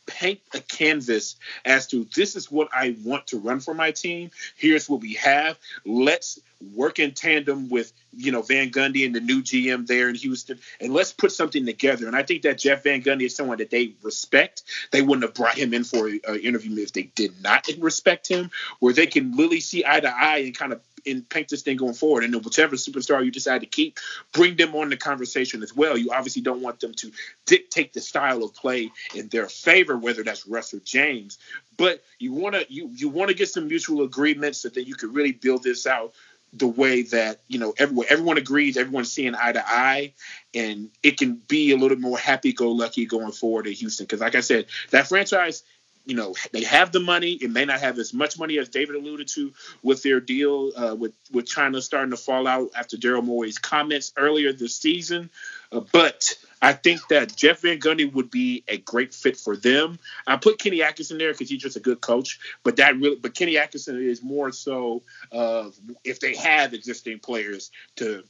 [0.07, 4.31] paint a canvas as to this is what I want to run for my team.
[4.55, 5.59] Here's what we have.
[5.85, 6.39] Let's
[6.73, 10.59] work in tandem with you know Van Gundy and the new GM there in Houston,
[10.81, 12.07] and let's put something together.
[12.07, 14.63] And I think that Jeff Van Gundy is someone that they respect.
[14.91, 18.49] They wouldn't have brought him in for an interview if they did not respect him,
[18.79, 21.77] where they can really see eye to eye and kind of and paint this thing
[21.77, 22.23] going forward.
[22.23, 23.99] And whichever superstar you decide to keep,
[24.33, 25.97] bring them on the conversation as well.
[25.97, 27.11] You obviously don't want them to
[27.45, 31.37] dictate the style of play in their favor, whether that's Russ or James.
[31.77, 34.95] But you want to you you want to get some mutual agreements so that you
[34.95, 36.13] can really build this out
[36.53, 40.13] the way that you know everyone everyone agrees, everyone's seeing eye to eye,
[40.53, 44.05] and it can be a little more happy-go-lucky going forward in Houston.
[44.05, 45.63] Because, like I said, that franchise
[46.07, 47.33] you know they have the money.
[47.33, 50.95] It may not have as much money as David alluded to with their deal uh,
[50.95, 55.29] with with China starting to fall out after Daryl Morey's comments earlier this season.
[55.69, 59.99] Uh, but I think that Jeff Van Gundy would be a great fit for them.
[60.25, 62.39] I put Kenny Atkinson there because he's just a good coach.
[62.63, 65.69] But that really, but Kenny Atkinson is more so uh,
[66.05, 68.23] if they have existing players to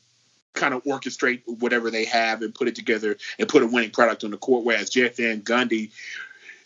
[0.53, 4.23] kind of orchestrate whatever they have and put it together and put a winning product
[4.23, 4.65] on the court.
[4.65, 5.91] Whereas Jeff Van Gundy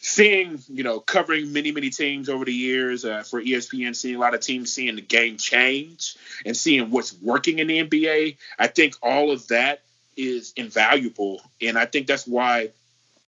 [0.01, 4.19] seeing, you know, covering many, many teams over the years uh, for ESPN, seeing a
[4.19, 8.67] lot of teams seeing the game change and seeing what's working in the NBA, I
[8.67, 9.83] think all of that
[10.17, 11.39] is invaluable.
[11.61, 12.71] And I think that's why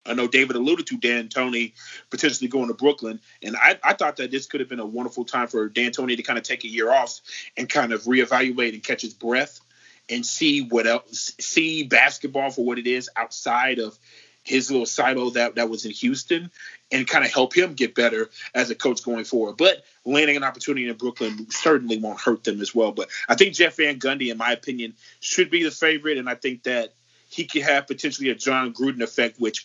[0.06, 1.72] I know David alluded to D'Antoni
[2.10, 3.20] potentially going to Brooklyn.
[3.42, 6.22] And I, I thought that this could have been a wonderful time for D'Antoni to
[6.22, 7.20] kind of take a year off
[7.58, 9.60] and kind of reevaluate and catch his breath
[10.08, 13.98] and see what else, see basketball for what it is outside of
[14.44, 16.50] his little silo that that was in Houston
[16.92, 19.56] and kind of help him get better as a coach going forward.
[19.56, 22.92] But landing an opportunity in Brooklyn certainly won't hurt them as well.
[22.92, 26.34] But I think Jeff Van Gundy, in my opinion, should be the favorite, and I
[26.34, 26.92] think that
[27.30, 29.64] he could have potentially a Jon Gruden effect, which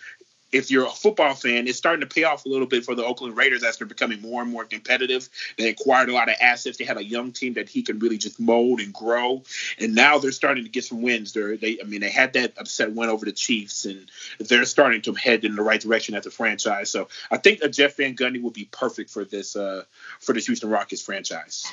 [0.51, 3.03] if you're a football fan, it's starting to pay off a little bit for the
[3.03, 5.29] Oakland Raiders as they're becoming more and more competitive.
[5.57, 6.77] They acquired a lot of assets.
[6.77, 9.43] They had a young team that he can really just mold and grow.
[9.79, 11.33] And now they're starting to get some wins.
[11.33, 14.09] They're, they, I mean, they had that upset win over the Chiefs, and
[14.39, 16.89] they're starting to head in the right direction as a franchise.
[16.89, 19.83] So I think a Jeff Van Gundy would be perfect for this uh,
[20.19, 21.65] for this Houston Rockets franchise.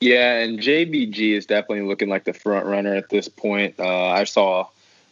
[0.00, 3.80] Yeah, and JBG is definitely looking like the front runner at this point.
[3.80, 4.68] Uh, I saw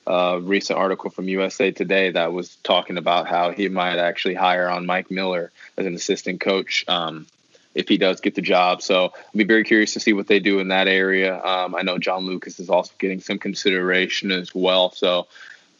[0.07, 4.69] a recent article from USA Today that was talking about how he might actually hire
[4.69, 7.27] on Mike Miller as an assistant coach um,
[7.75, 8.83] if he does get the job.
[8.83, 11.43] So I'll be very curious to see what they do in that area.
[11.43, 14.91] Um, I know John Lucas is also getting some consideration as well.
[14.91, 15.29] So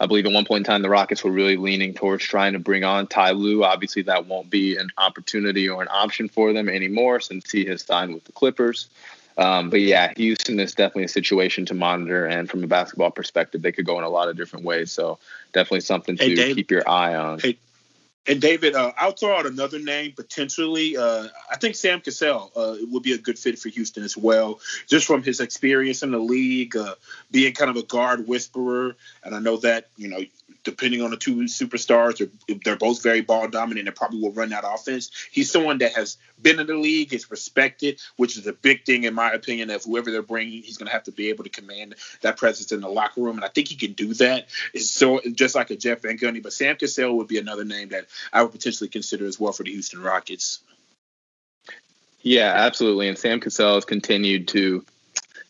[0.03, 2.59] I believe at one point in time the Rockets were really leaning towards trying to
[2.59, 3.63] bring on Ty Lue.
[3.65, 7.83] Obviously, that won't be an opportunity or an option for them anymore since he has
[7.83, 8.89] signed with the Clippers.
[9.39, 13.63] Um, but yeah, Houston is definitely a situation to monitor, and from a basketball perspective,
[13.63, 14.93] they could go in a lot of different ways.
[14.93, 15.19] So
[15.53, 17.39] definitely something to hey, Dave, keep your eye on.
[17.39, 17.57] Hey,
[18.27, 20.97] and David, uh, I'll throw out another name potentially.
[20.97, 24.61] Uh, I think Sam Cassell uh, would be a good fit for Houston as well,
[24.87, 26.95] just from his experience in the league, uh,
[27.33, 28.95] being kind of a guard whisperer.
[29.25, 30.21] And I know that you know
[30.65, 34.51] depending on the two superstars, they're, they're both very ball dominant and probably will run
[34.51, 35.11] that offense.
[35.31, 39.05] He's someone that has been in the league, is respected, which is a big thing
[39.05, 39.71] in my opinion.
[39.71, 42.73] Of whoever they're bringing, he's going to have to be able to command that presence
[42.73, 44.49] in the locker room, and I think he can do that.
[44.73, 47.91] It's so just like a Jeff Van Gundy, but Sam Cassell would be another name
[47.91, 50.61] that I would potentially consider as well for the Houston Rockets.
[52.23, 53.09] Yeah, absolutely.
[53.09, 54.85] And Sam Cassell has continued to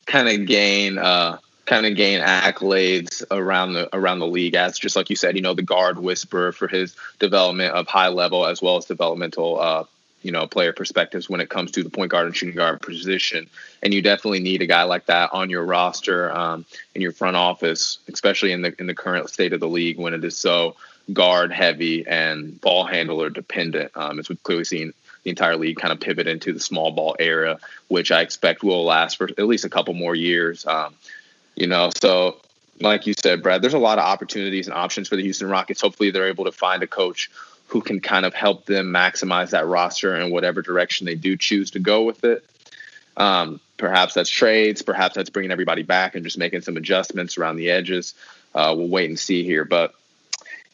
[0.06, 4.96] kind of gain uh, kind of gain accolades around the around the league as just
[4.96, 8.60] like you said, you know, the guard whisperer for his development of high level as
[8.60, 9.84] well as developmental uh,
[10.22, 13.48] you know, player perspectives when it comes to the point guard and shooting guard position.
[13.82, 17.36] And you definitely need a guy like that on your roster, um, in your front
[17.36, 20.76] office, especially in the in the current state of the league when it is so
[21.12, 24.94] guard heavy and ball handler dependent, um, as we've clearly seen
[25.24, 27.58] the entire league kind of pivot into the small ball era,
[27.88, 30.66] which I expect will last for at least a couple more years.
[30.66, 30.94] Um,
[31.54, 32.40] you know, so
[32.80, 35.80] like you said, Brad, there's a lot of opportunities and options for the Houston Rockets.
[35.80, 37.30] Hopefully, they're able to find a coach
[37.68, 41.70] who can kind of help them maximize that roster in whatever direction they do choose
[41.70, 42.44] to go with it.
[43.16, 47.56] Um, perhaps that's trades, perhaps that's bringing everybody back and just making some adjustments around
[47.56, 48.14] the edges.
[48.54, 49.94] Uh, we'll wait and see here, but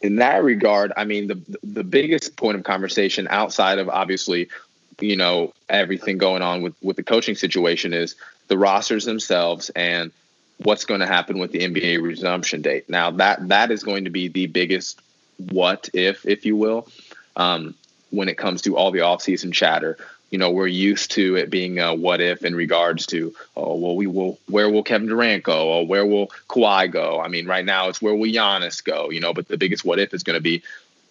[0.01, 4.49] in that regard, I mean, the the biggest point of conversation outside of obviously,
[5.01, 8.15] you know, everything going on with with the coaching situation is
[8.49, 10.13] the rosters themselves and
[10.59, 12.89] what's going to happen with the NBA resumption date.
[12.89, 15.01] Now that that is going to be the biggest
[15.51, 16.89] what if, if you will,
[17.37, 17.75] um,
[18.11, 19.97] when it comes to all the offseason chatter
[20.31, 23.97] you know, we're used to it being a what if in regards to, oh, well,
[23.97, 25.69] we will, where will Kevin Durant go?
[25.69, 27.21] Or where will Kawhi go?
[27.21, 29.11] I mean, right now it's where will Giannis go?
[29.11, 30.63] You know, but the biggest what if is going to be,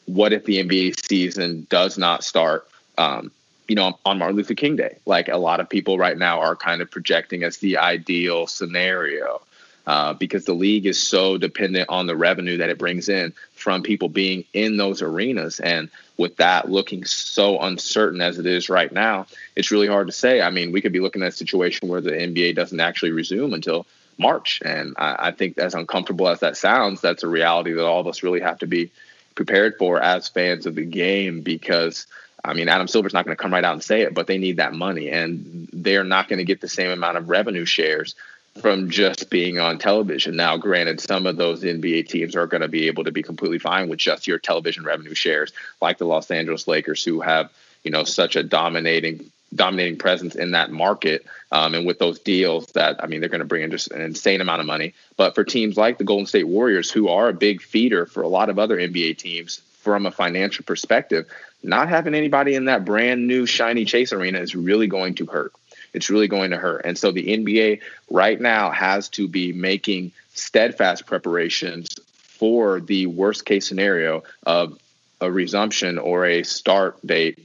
[0.05, 2.67] what if the NBA season does not start,
[2.97, 3.31] um,
[3.67, 4.97] you know, on Martin Luther King Day?
[5.05, 9.41] Like a lot of people right now are kind of projecting as the ideal scenario.
[9.87, 13.81] Uh, because the league is so dependent on the revenue that it brings in from
[13.81, 15.61] people being in those arenas.
[15.61, 20.13] And with that looking so uncertain as it is right now, it's really hard to
[20.13, 20.41] say.
[20.41, 23.53] I mean, we could be looking at a situation where the NBA doesn't actually resume
[23.53, 23.85] until
[24.17, 24.61] March.
[24.65, 28.07] And I, I think, as uncomfortable as that sounds, that's a reality that all of
[28.07, 28.91] us really have to be
[29.35, 32.07] prepared for as fans of the game because.
[32.47, 34.37] I mean, Adam Silver's not going to come right out and say it, but they
[34.37, 38.15] need that money, and they're not going to get the same amount of revenue shares
[38.61, 40.35] from just being on television.
[40.35, 43.59] Now, granted, some of those NBA teams are going to be able to be completely
[43.59, 47.51] fine with just your television revenue shares, like the Los Angeles Lakers, who have
[47.83, 52.67] you know such a dominating dominating presence in that market, um, and with those deals
[52.67, 54.93] that I mean they're going to bring in just an insane amount of money.
[55.15, 58.27] But for teams like the Golden State Warriors, who are a big feeder for a
[58.27, 61.27] lot of other NBA teams from a financial perspective,
[61.63, 65.53] not having anybody in that brand new shiny Chase Arena is really going to hurt
[65.93, 66.83] it's really going to hurt.
[66.85, 73.45] And so the NBA right now has to be making steadfast preparations for the worst
[73.45, 74.77] case scenario of
[75.19, 77.39] a resumption or a start date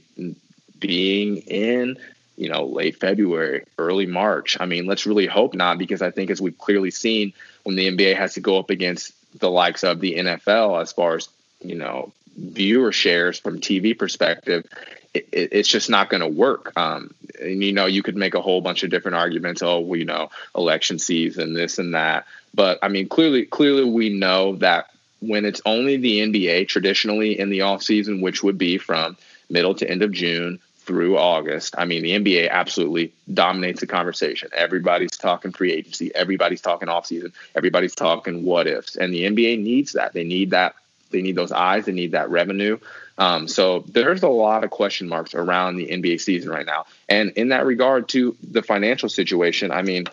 [0.79, 1.97] being in
[2.35, 6.29] you know late february early march i mean let's really hope not because i think
[6.29, 7.31] as we've clearly seen
[7.63, 11.15] when the nba has to go up against the likes of the nfl as far
[11.15, 11.29] as
[11.61, 14.65] you know viewer shares from tv perspective
[15.13, 16.73] it, it's just not going to work.
[16.75, 19.61] Um, and you know, you could make a whole bunch of different arguments.
[19.61, 22.25] Oh, well, you know, election season, this and that.
[22.53, 27.49] But I mean, clearly, clearly, we know that when it's only the NBA traditionally in
[27.49, 29.17] the off season, which would be from
[29.49, 31.75] middle to end of June through August.
[31.77, 34.49] I mean, the NBA absolutely dominates the conversation.
[34.53, 36.13] Everybody's talking free agency.
[36.13, 37.31] Everybody's talking off season.
[37.55, 38.97] Everybody's talking what ifs.
[38.97, 40.11] And the NBA needs that.
[40.11, 40.75] They need that.
[41.13, 41.85] They need those eyes.
[41.85, 42.79] They need that revenue.
[43.17, 46.85] Um, so there's a lot of question marks around the NBA season right now.
[47.07, 50.07] And in that regard to the financial situation, I mean,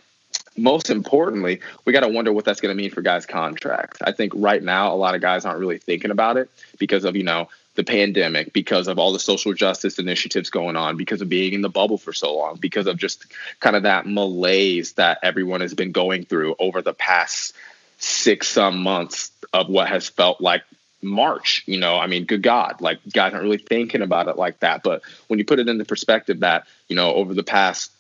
[0.57, 4.01] most importantly, we got to wonder what that's going to mean for guys' contracts.
[4.03, 7.17] I think right now a lot of guys aren't really thinking about it because of,
[7.17, 11.29] you know, the pandemic, because of all the social justice initiatives going on, because of
[11.29, 13.27] being in the bubble for so long, because of just
[13.61, 17.55] kind of that malaise that everyone has been going through over the past
[17.99, 20.63] six some months of what has felt like
[21.03, 21.63] March.
[21.67, 24.83] You know, I mean, good God, like guys aren't really thinking about it like that.
[24.83, 27.91] But when you put it into perspective, that you know, over the past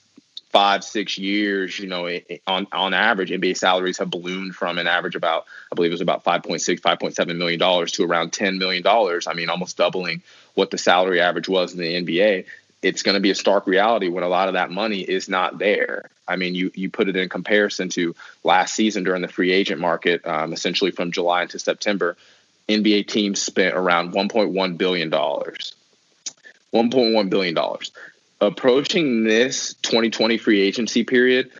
[0.51, 2.09] five six years, you know,
[2.47, 6.01] on on average, NBA salaries have ballooned from an average about I believe it was
[6.01, 9.27] about 5.6, 5.7 million dollars to around 10 million dollars.
[9.27, 10.23] I mean, almost doubling
[10.55, 12.47] what the salary average was in the NBA.
[12.83, 15.59] It's going to be a stark reality when a lot of that money is not
[15.59, 16.11] there.
[16.27, 19.81] I mean, you you put it in comparison to last season during the free agent
[19.81, 22.17] market, um, essentially from July into September.
[22.71, 25.75] NBA teams spent around 1.1 billion dollars.
[26.73, 27.93] 1.1 billion dollars.
[28.41, 31.51] Approaching this 2020 free agency period,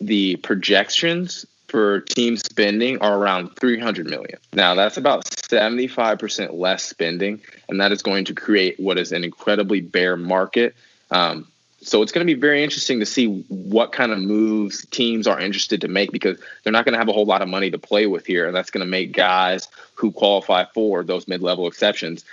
[0.00, 4.38] the projections for team spending are around 300 million.
[4.52, 9.24] Now that's about 75% less spending, and that is going to create what is an
[9.24, 10.74] incredibly bear market.
[11.10, 11.48] Um,
[11.80, 15.38] so it's going to be very interesting to see what kind of moves teams are
[15.38, 17.78] interested to make because they're not going to have a whole lot of money to
[17.78, 22.24] play with here, and that's going to make guys who qualify for those mid-level exceptions,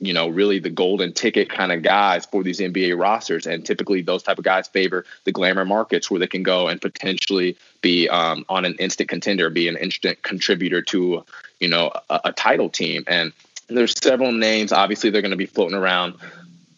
[0.00, 3.46] you know, really the golden ticket kind of guys for these NBA rosters.
[3.46, 6.80] And typically, those type of guys favor the glamour markets where they can go and
[6.80, 11.24] potentially be um, on an instant contender, be an instant contributor to,
[11.60, 13.04] you know, a, a title team.
[13.06, 13.34] And
[13.68, 14.72] there's several names.
[14.72, 16.14] Obviously, they're going to be floating around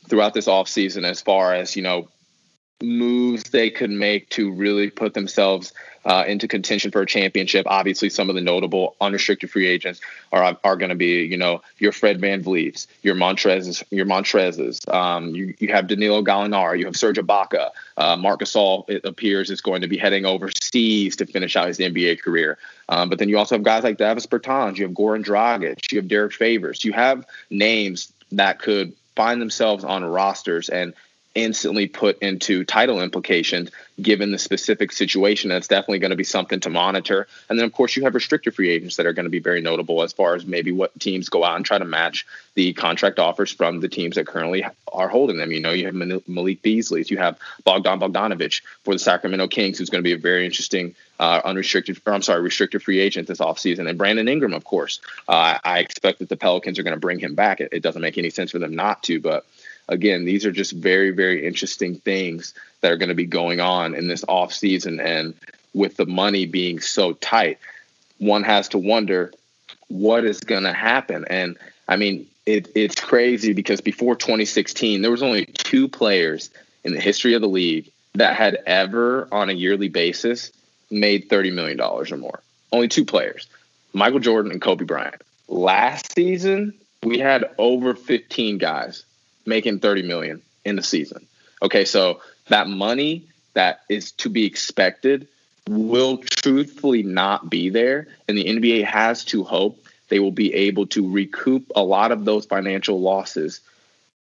[0.08, 2.08] throughout this offseason as far as you know
[2.82, 5.72] moves they could make to really put themselves
[6.04, 7.66] uh, into contention for a championship.
[7.68, 10.00] Obviously, some of the notable unrestricted free agents
[10.30, 14.80] are are going to be, you know, your Fred VanVleets, your Montrez's, your Montrez's.
[14.88, 17.70] Um, you, you have Danilo Gallinari, you have Serge Ibaka.
[17.96, 22.20] Uh, Marc it appears, is going to be heading overseas to finish out his NBA
[22.22, 22.58] career.
[22.88, 25.98] Um, but then you also have guys like Davis Bertans, you have Goran Dragic, you
[25.98, 26.84] have Derrick Favors.
[26.84, 30.94] You have names that could find themselves on rosters and
[31.36, 33.70] instantly put into title implications
[34.00, 35.50] given the specific situation.
[35.50, 37.28] That's definitely going to be something to monitor.
[37.48, 39.60] And then, of course, you have restricted free agents that are going to be very
[39.60, 43.18] notable as far as maybe what teams go out and try to match the contract
[43.18, 45.52] offers from the teams that currently are holding them.
[45.52, 45.94] You know, you have
[46.26, 50.18] Malik Beasley, you have Bogdan Bogdanovich for the Sacramento Kings, who's going to be a
[50.18, 53.88] very interesting uh, unrestricted, or I'm sorry, restricted free agent this offseason.
[53.88, 55.00] And Brandon Ingram, of course.
[55.28, 57.60] Uh, I expect that the Pelicans are going to bring him back.
[57.60, 59.46] It, it doesn't make any sense for them not to, but
[59.88, 63.94] again, these are just very, very interesting things that are going to be going on
[63.94, 65.00] in this off season.
[65.00, 65.34] And
[65.74, 67.58] with the money being so tight,
[68.18, 69.32] one has to wonder
[69.88, 71.24] what is going to happen.
[71.28, 71.56] And
[71.88, 76.50] I mean, it, it's crazy because before 2016, there was only two players
[76.84, 80.52] in the history of the league that had ever, on a yearly basis,
[80.90, 82.40] made $30 million or more.
[82.72, 83.46] Only two players,
[83.92, 85.20] Michael Jordan and Kobe Bryant.
[85.48, 89.04] Last season, we had over 15 guys
[89.46, 91.26] making 30 million in the season.
[91.62, 95.28] Okay, so that money that is to be expected
[95.68, 98.08] will truthfully not be there.
[98.28, 99.78] And the NBA has to hope
[100.08, 103.60] they will be able to recoup a lot of those financial losses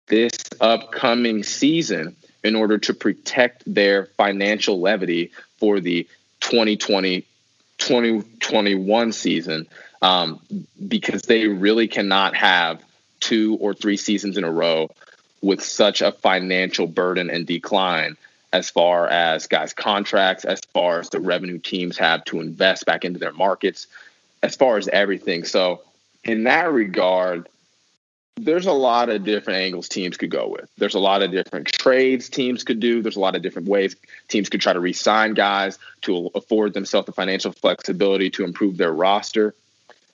[0.06, 6.06] this upcoming season in order to protect their financial levity for the
[6.40, 7.24] 2020
[7.78, 9.66] 2021 season
[10.00, 10.40] um,
[10.86, 12.80] because they really cannot have
[13.18, 14.88] two or three seasons in a row
[15.44, 18.16] with such a financial burden and decline
[18.52, 23.04] as far as guys' contracts, as far as the revenue teams have to invest back
[23.04, 23.86] into their markets,
[24.42, 25.44] as far as everything.
[25.44, 25.82] So,
[26.22, 27.48] in that regard,
[28.36, 30.70] there's a lot of different angles teams could go with.
[30.78, 33.02] There's a lot of different trades teams could do.
[33.02, 33.96] There's a lot of different ways
[34.28, 38.92] teams could try to re-sign guys to afford themselves the financial flexibility to improve their
[38.92, 39.54] roster.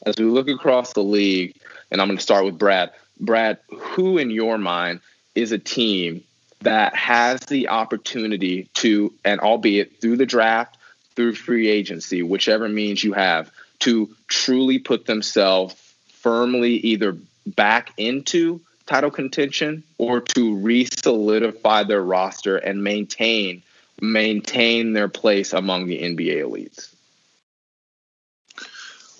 [0.05, 1.55] As we look across the league,
[1.91, 2.91] and I'm going to start with Brad.
[3.20, 5.01] Brad, who in your mind
[5.35, 6.24] is a team
[6.61, 10.76] that has the opportunity to, and albeit through the draft,
[11.16, 13.51] through free agency, whichever means you have,
[13.81, 15.74] to truly put themselves
[16.09, 17.16] firmly either
[17.47, 23.62] back into title contention or to re-solidify their roster and maintain
[24.01, 26.95] maintain their place among the NBA elites.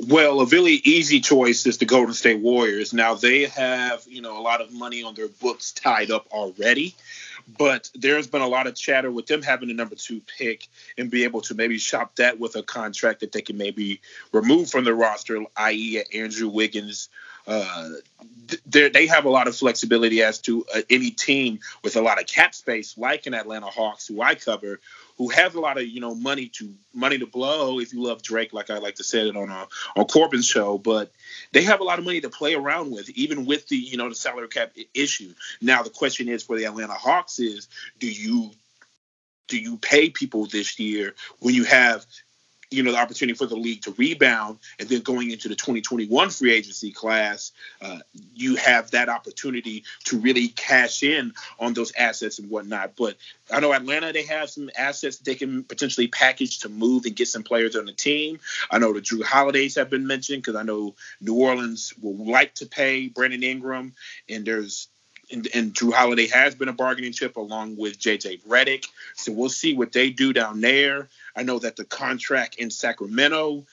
[0.09, 2.95] Well, a really easy choice is the Golden State Warriors.
[2.95, 6.95] Now they have, you know, a lot of money on their books tied up already,
[7.59, 11.11] but there's been a lot of chatter with them having the number two pick and
[11.11, 14.01] be able to maybe shop that with a contract that they can maybe
[14.33, 17.11] remove from the roster, i.e., Andrew Wiggins.
[17.47, 17.91] Uh,
[18.67, 22.27] they have a lot of flexibility as to uh, any team with a lot of
[22.27, 24.81] cap space, like an Atlanta Hawks, who I cover,
[25.21, 27.79] who has a lot of you know money to money to blow.
[27.79, 30.47] If you love Drake, like I like to say it on a, uh, on Corbin's
[30.47, 31.13] show, but
[31.53, 34.09] they have a lot of money to play around with, even with the you know
[34.09, 35.35] the salary cap issue.
[35.61, 37.69] Now the question is for the Atlanta Hawks is
[37.99, 38.51] do you
[39.47, 42.07] do you pay people this year when you have
[42.71, 46.31] you know the opportunity for the league to rebound and then going into the 2021
[46.31, 47.53] free agency class
[47.83, 47.99] uh,
[48.35, 53.17] you have that opportunity to really cash in on those assets and whatnot but
[53.53, 57.17] i know atlanta they have some assets that they can potentially package to move and
[57.17, 58.39] get some players on the team
[58.71, 62.55] i know the Jrue Holidays have been mentioned because i know new orleans will like
[62.55, 63.95] to pay brandon ingram
[64.29, 64.89] and there's
[65.33, 68.87] and, and, Jrue Holiday has been a bargaining chip along with JJ Redick.
[69.15, 71.09] So we'll see what they do down there.
[71.41, 73.65] I know that the contract in Sacramento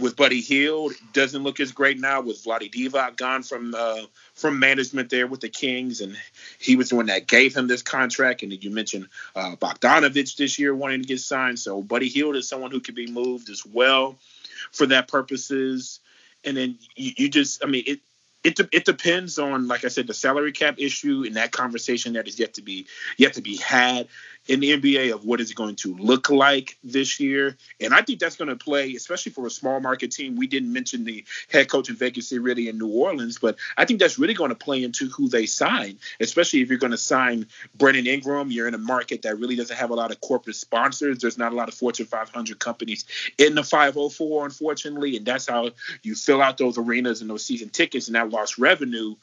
[0.00, 4.02] with Buddy Hield doesn't look as great now with Vlade Divac gone from uh,
[4.34, 6.16] from management there with the Kings, and
[6.58, 8.42] he was the one that gave him this contract.
[8.42, 9.06] And you mentioned
[9.36, 12.96] uh, Bogdanovich this year wanting to get signed, so Buddy Hield is someone who could
[12.96, 14.16] be moved as well
[14.72, 16.00] for that purposes.
[16.44, 18.00] and then you, you just, I mean, it
[18.44, 22.12] it, de- it depends on, like I said, the salary cap issue and that conversation
[22.12, 22.86] that is yet to be
[23.16, 24.08] yet to be had
[24.46, 27.56] in the NBA of what is going to look like this year.
[27.80, 30.36] And I think that's going to play, especially for a small market team.
[30.36, 34.18] We didn't mention the head coaching vacancy really in New Orleans, but I think that's
[34.18, 38.06] really going to play into who they sign, especially if you're going to sign Brandon
[38.06, 38.50] Ingram.
[38.50, 41.18] You're in a market that really doesn't have a lot of corporate sponsors.
[41.18, 43.04] There's not a lot of Fortune 500 companies
[43.38, 45.16] in the 504, unfortunately.
[45.16, 45.70] And that's how
[46.02, 49.14] you fill out those arenas and those season tickets and that lost revenue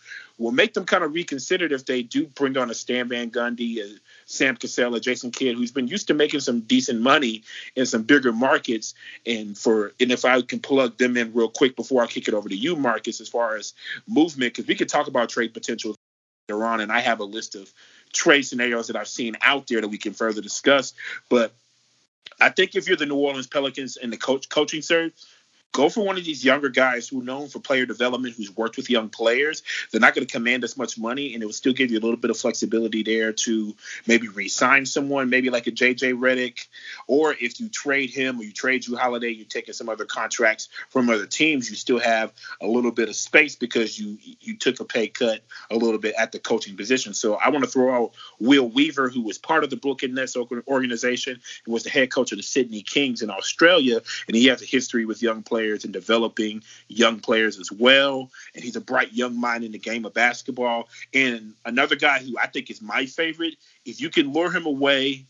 [0.41, 3.77] will make them kind of reconsider if they do bring on a Stan Van Gundy,
[3.77, 7.43] a Sam Cassell, a Jason Kidd, who's been used to making some decent money
[7.75, 8.95] in some bigger markets.
[9.25, 12.33] And for and if I can plug them in real quick before I kick it
[12.33, 13.73] over to you, Marcus, as far as
[14.07, 15.95] movement, because we could talk about trade potential
[16.49, 17.71] later on, and I have a list of
[18.11, 20.93] trade scenarios that I've seen out there that we can further discuss.
[21.29, 21.53] But
[22.39, 25.13] I think if you're the New Orleans Pelicans and the coach coaching search,
[25.71, 28.77] go for one of these younger guys who are known for player development, who's worked
[28.77, 29.63] with young players.
[29.91, 32.01] They're not going to command as much money, and it will still give you a
[32.01, 33.73] little bit of flexibility there to
[34.05, 36.67] maybe re-sign someone, maybe like a JJ Redick,
[37.07, 40.69] or if you trade him or you trade Jrue Holiday, you're taking some other contracts
[40.89, 41.69] from other teams.
[41.69, 45.41] You still have a little bit of space because you you took a pay cut
[45.69, 47.13] a little bit at the coaching position.
[47.13, 50.35] So I want to throw out Will Weaver, who was part of the Brooklyn Nets
[50.35, 54.61] organization and was the head coach of the Sydney Kings in Australia, and he has
[54.61, 58.31] a history with young players players and developing young players as well.
[58.55, 60.89] And he's a bright young mind in the game of basketball.
[61.13, 63.55] And another guy who I think is my favorite,
[63.85, 65.25] if you can lure him away,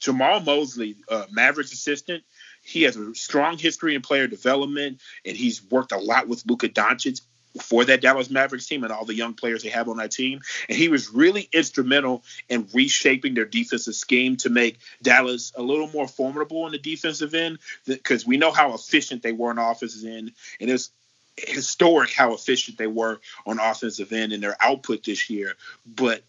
[0.00, 2.24] Jamahl Mosley, uh, Mavericks assistant,
[2.64, 6.68] he has a strong history in player development, and he's worked a lot with Luka
[6.68, 7.20] Doncic
[7.58, 10.40] for that Dallas Mavericks team and all the young players they have on that team.
[10.68, 15.88] And he was really instrumental in reshaping their defensive scheme to make Dallas a little
[15.88, 19.64] more formidable on the defensive end because we know how efficient they were on the
[19.64, 20.32] offensive end.
[20.60, 20.90] And it's
[21.36, 25.54] historic how efficient they were on offensive end in their output this year.
[25.86, 26.22] But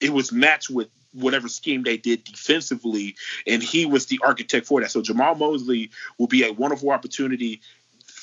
[0.00, 4.80] it was matched with whatever scheme they did defensively, and he was the architect for
[4.80, 4.90] that.
[4.90, 7.60] So Jamahl Mosley will be a wonderful opportunity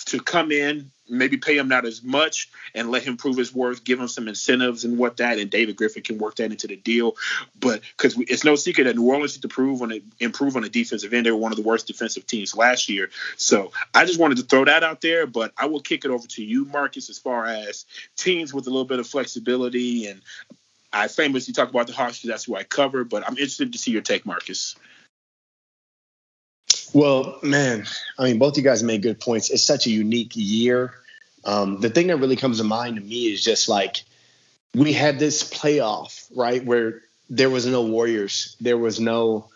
[0.05, 3.83] to come in, maybe pay him not as much and let him prove his worth,
[3.83, 6.75] give him some incentives and what that, and David Griffin can work that into the
[6.75, 7.15] deal.
[7.59, 10.63] But because it's no secret that New Orleans needs to prove on a, improve on
[10.63, 11.25] the defensive end.
[11.25, 13.09] They were one of the worst defensive teams last year.
[13.37, 15.27] So I just wanted to throw that out there.
[15.27, 17.85] But I will kick it over to you, Marcus, as far as
[18.15, 20.07] teams with a little bit of flexibility.
[20.07, 20.21] And
[20.91, 23.03] I famously talk about the Hawks because that's who I cover.
[23.03, 24.75] But I'm interested to see your take, Marcus.
[26.93, 27.85] Well, man,
[28.17, 29.49] I mean, both you guys made good points.
[29.49, 30.93] It's such a unique year.
[31.43, 34.03] Um, the thing that really comes to mind to me is just like
[34.73, 39.49] we had this playoff, right, where there was no Warriors, there was no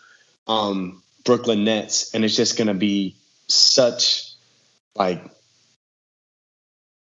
[0.46, 3.16] um, Brooklyn Nets, and it's just going to be
[3.48, 4.30] such
[4.94, 5.22] like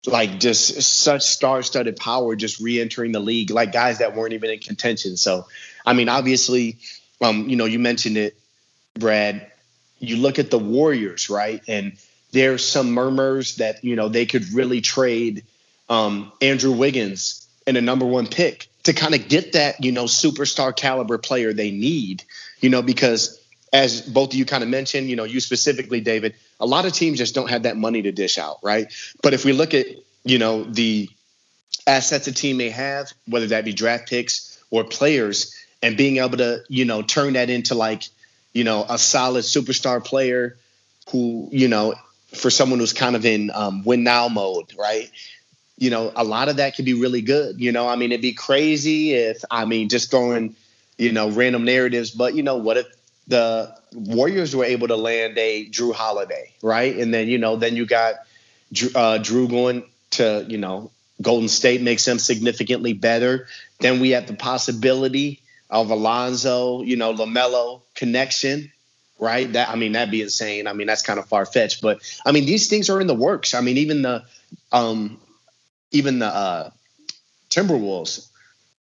[0.08, 4.60] like just such star-studded power just re-entering the league like guys that weren't even in
[4.60, 5.48] contention so
[5.84, 6.78] i mean obviously
[7.22, 8.38] um you know you mentioned it
[9.00, 9.52] brad
[10.00, 11.62] you look at the Warriors, right?
[11.68, 11.94] And
[12.32, 15.44] there's some murmurs that, you know, they could really trade
[15.90, 20.06] um, Andrew Wiggins and a number one pick to kind of get that, you know,
[20.06, 22.24] superstar caliber player they need,
[22.60, 23.42] you know, because
[23.74, 26.94] as both of you kind of mentioned, you know, you specifically, David, a lot of
[26.94, 28.94] teams just don't have that money to dish out, right?
[29.22, 29.88] But if we look at,
[30.24, 31.10] you know, the
[31.88, 36.38] assets a team may have, whether that be draft picks or players, and being able
[36.38, 38.08] to, you know, turn that into like
[38.56, 40.56] you know, a solid superstar player
[41.12, 41.94] who, you know,
[42.34, 45.12] for someone who's kind of in um, win now mode, right?
[45.78, 47.60] You know, a lot of that could be really good.
[47.60, 50.56] You know, I mean, it'd be crazy if, I mean, just throwing,
[50.98, 52.88] you know, random narratives, but you know, what if
[53.28, 56.96] the Warriors were able to land a Jrue Holiday, right?
[56.96, 60.92] And then, you know, then you got uh, Jrue going to, you know,
[61.22, 63.48] Golden State makes them significantly better.
[63.80, 65.42] Then we have the possibility
[65.82, 68.72] of Alonzo, you know, LaMelo connection,
[69.20, 69.52] right?
[69.52, 70.68] That I mean, that'd be insane.
[70.68, 73.16] I mean, that's kind of far fetched, but I mean, these things are in the
[73.16, 73.54] works.
[73.54, 74.24] I mean, even the
[74.72, 75.20] um,
[75.92, 76.70] even the uh,
[77.50, 78.30] Timberwolves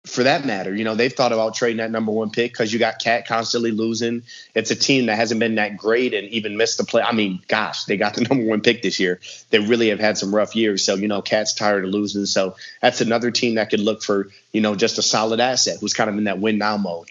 [0.04, 0.74] for that matter.
[0.74, 3.70] You know, they've thought about trading that number one pick because you got KAT constantly
[3.70, 4.22] losing.
[4.54, 7.02] It's a team that hasn't been that great and even missed the play.
[7.02, 9.20] I mean, gosh, they got the number one pick this year.
[9.50, 10.84] They really have had some rough years.
[10.84, 12.26] So, you know, KAT's tired of losing.
[12.26, 15.94] So that's another team that could look for, you know, just a solid asset who's
[15.94, 17.08] kind of in that win now mode.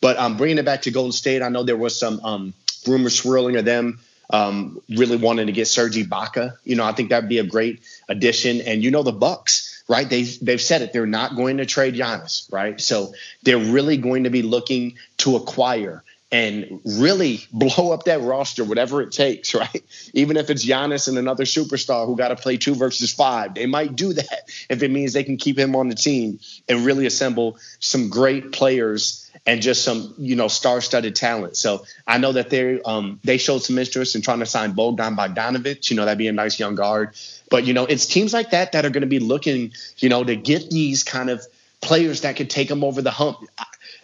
[0.00, 2.54] But um, bringing it back to Golden State, I know there was some um,
[2.86, 3.98] rumors swirling of them
[4.30, 6.56] um, really wanting to get Serge Ibaka.
[6.64, 8.60] You know, I think that'd be a great addition.
[8.60, 10.08] And you know, the Bucks right?
[10.08, 10.92] They they've said it.
[10.92, 12.80] They're not going to trade Giannis, right?
[12.80, 18.62] So they're really going to be looking to acquire and really blow up that roster,
[18.62, 19.82] whatever it takes, right?
[20.12, 23.66] Even if it's Giannis and another superstar who got to play two versus five, they
[23.66, 27.06] might do that if it means they can keep him on the team and really
[27.06, 31.56] assemble some great players and just some, you know, star-studded talent.
[31.56, 35.16] So I know that they um, they showed some interest in trying to sign Bogdan
[35.16, 35.90] Bogdanovic.
[35.90, 37.14] You know, that'd be a nice young guard.
[37.48, 40.24] But you know, it's teams like that that are going to be looking, you know,
[40.24, 41.46] to get these kind of
[41.80, 43.38] players that could take them over the hump.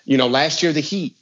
[0.04, 1.16] You know, last year the Heat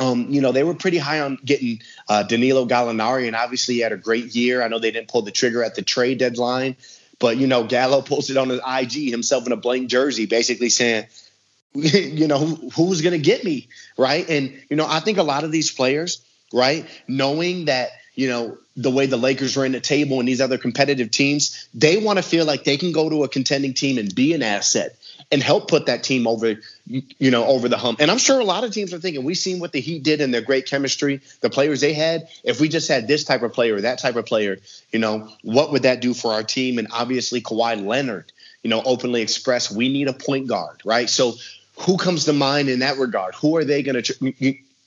[0.00, 3.80] um, you know, they were pretty high on getting uh, Danilo Gallinari, and obviously he
[3.80, 4.62] had a great year.
[4.62, 6.76] I know they didn't pull the trigger at the trade deadline,
[7.18, 11.06] but you know, Gallo posted on his IG himself in a blank jersey, basically saying,
[11.74, 14.28] you know, who, who's going to get me, right?
[14.28, 18.58] And you know, I think a lot of these players, right, knowing that you know
[18.76, 22.22] the way the Lakers in the table and these other competitive teams, they want to
[22.22, 24.96] feel like they can go to a contending team and be an asset
[25.30, 28.00] and help put that team over, you know, over the hump.
[28.00, 30.20] And I'm sure a lot of teams are thinking we've seen what the Heat did
[30.20, 32.28] in their great chemistry, the players they had.
[32.44, 34.58] If we just had this type of player, that type of player,
[34.90, 36.78] you know, what would that do for our team?
[36.78, 41.10] And obviously Kawhi Leonard, you know, openly expressed we need a point guard, right?
[41.10, 41.34] So
[41.80, 43.34] who comes to mind in that regard?
[43.34, 44.34] Who are they going to,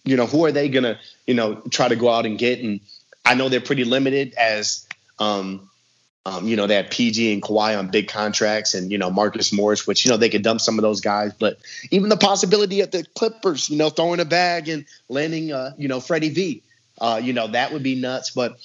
[0.03, 2.59] you know, who are they going to, you know, try to go out and get?
[2.59, 2.79] And
[3.23, 4.87] I know they're pretty limited as,
[5.19, 5.69] um,
[6.25, 9.51] um, you know, they had PG and Kawhi on big contracts and, you know, Marcus
[9.51, 11.33] Morris, which, you know, they could dump some of those guys.
[11.33, 11.57] But
[11.89, 15.87] even the possibility of the Clippers, you know, throwing a bag and landing, uh, you
[15.87, 16.63] know, Freddie V,
[16.99, 18.29] uh, you know, that would be nuts.
[18.29, 18.59] But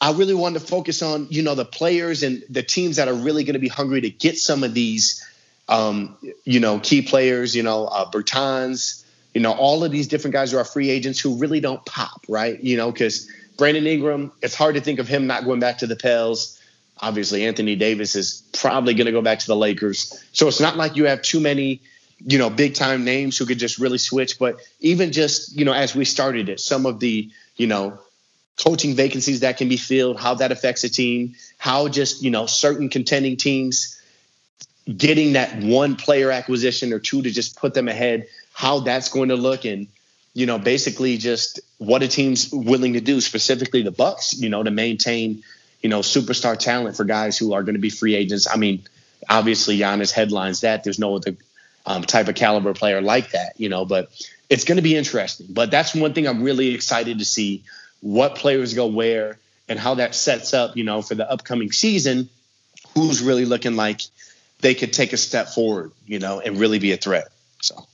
[0.00, 3.14] I really wanted to focus on, you know, the players and the teams that are
[3.14, 5.26] really going to be hungry to get some of these,
[5.68, 10.34] um, you know, key players, you know, uh, Bertans, you know, all of these different
[10.34, 12.62] guys who are free agents who really don't pop, right?
[12.62, 15.86] You know, because– Brandon Ingram, it's hard to think of him not going back to
[15.86, 16.60] the Pels.
[17.00, 20.24] Obviously, Anthony Davis is probably going to go back to the Lakers.
[20.32, 21.80] So it's not like you have too many,
[22.24, 24.38] you know, big time names who could just really switch.
[24.38, 27.98] But even just, you know, as we started it, some of the, you know,
[28.56, 32.46] coaching vacancies that can be filled, how that affects a team, how just, you know,
[32.46, 34.00] certain contending teams
[34.96, 39.30] getting that one player acquisition or two to just put them ahead, how that's going
[39.30, 39.64] to look.
[39.64, 39.88] And,
[40.34, 44.62] you know, basically just what a team's willing to do, specifically the Bucks, you know,
[44.62, 45.42] to maintain,
[45.80, 48.48] you know, superstar talent for guys who are going to be free agents.
[48.52, 48.82] I mean,
[49.28, 50.82] obviously Giannis headlines that.
[50.82, 51.36] There's no other
[51.86, 54.10] um, type of caliber player like that, you know, but
[54.50, 55.46] it's going to be interesting.
[55.50, 57.62] But that's one thing I'm really excited to see
[58.00, 62.28] what players go where and how that sets up, you know, for the upcoming season.
[62.94, 64.02] Who's really looking like
[64.60, 67.28] they could take a step forward, you know, and really be a threat.
[67.60, 67.86] So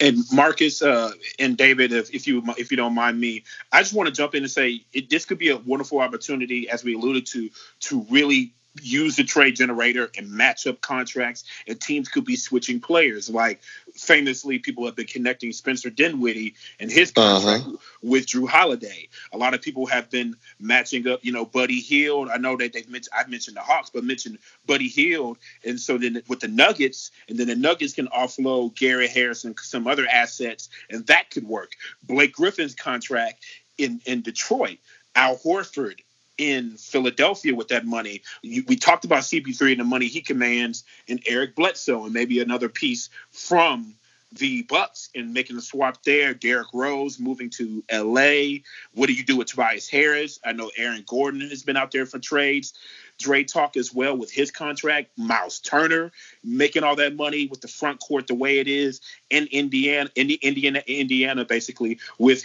[0.00, 3.94] and Marcus uh, and David, if, if, you if you don't mind me, I just
[3.94, 6.94] want to jump in and say it, this could be a wonderful opportunity, as we
[6.94, 12.24] alluded to, to really use the trade generator and match up contracts, and teams could
[12.24, 13.28] be switching players.
[13.28, 13.60] Like
[13.94, 17.40] famously, people have been connecting Spencer Dinwiddie and his uh-huh.
[17.40, 17.76] contract uh-huh.
[18.02, 19.08] with Jrue Holiday.
[19.32, 22.30] A lot of people have been matching up, you know, Buddy Hield.
[22.30, 25.98] I know that they've mentioned I've mentioned the Hawks, but mentioned Buddy Hield, and so
[25.98, 30.06] then with the Nuggets, and then the Nuggets can offload Gary Harris and some other
[30.10, 31.72] assets, and that could work.
[32.02, 33.44] Blake Griffin's contract
[33.76, 34.78] in in Detroit.
[35.14, 36.00] Al Horford
[36.38, 38.22] in Philadelphia with that money.
[38.42, 42.40] You, we talked about CP3 and the money he commands, and Eric Bledsoe, and maybe
[42.40, 43.94] another piece from
[44.38, 46.34] the Bucks and making the swap there.
[46.34, 48.60] Derrick Rose moving to LA.
[48.94, 50.40] What do you do with Tobias Harris?
[50.44, 52.72] I know Aaron Gordon has been out there for trades.
[53.18, 55.10] Dre talk as well with his contract.
[55.16, 56.12] Miles Turner
[56.42, 60.30] making all that money with the front court the way it is in Indiana, in
[60.42, 62.42] Indiana, Indiana, basically with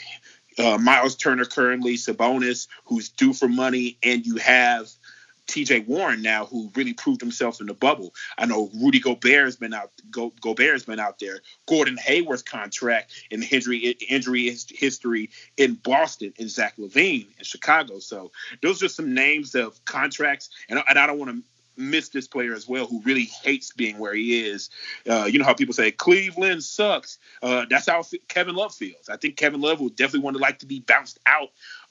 [0.57, 4.89] uh, Miles Turner currently, Sabonis, who's due for money, and you have
[5.47, 8.13] TJ Warren now, who really proved himself in the bubble.
[8.37, 9.91] I know Rudy Gobert has been out.
[10.11, 11.39] Go, Gobert has been out there.
[11.67, 17.99] Gordon Hayward's contract and injury injury history in Boston, and Zach LaVine in Chicago.
[17.99, 18.31] So
[18.61, 21.43] those are some names of contracts, and, and I don't want to
[21.77, 24.69] miss this player as well, who really hates being where he is.
[25.09, 27.19] Uh, you know how people say Cleveland sucks.
[27.41, 29.09] Uh, that's how Kevin Love feels.
[29.09, 31.49] I think Kevin Love would definitely want to like to be bounced out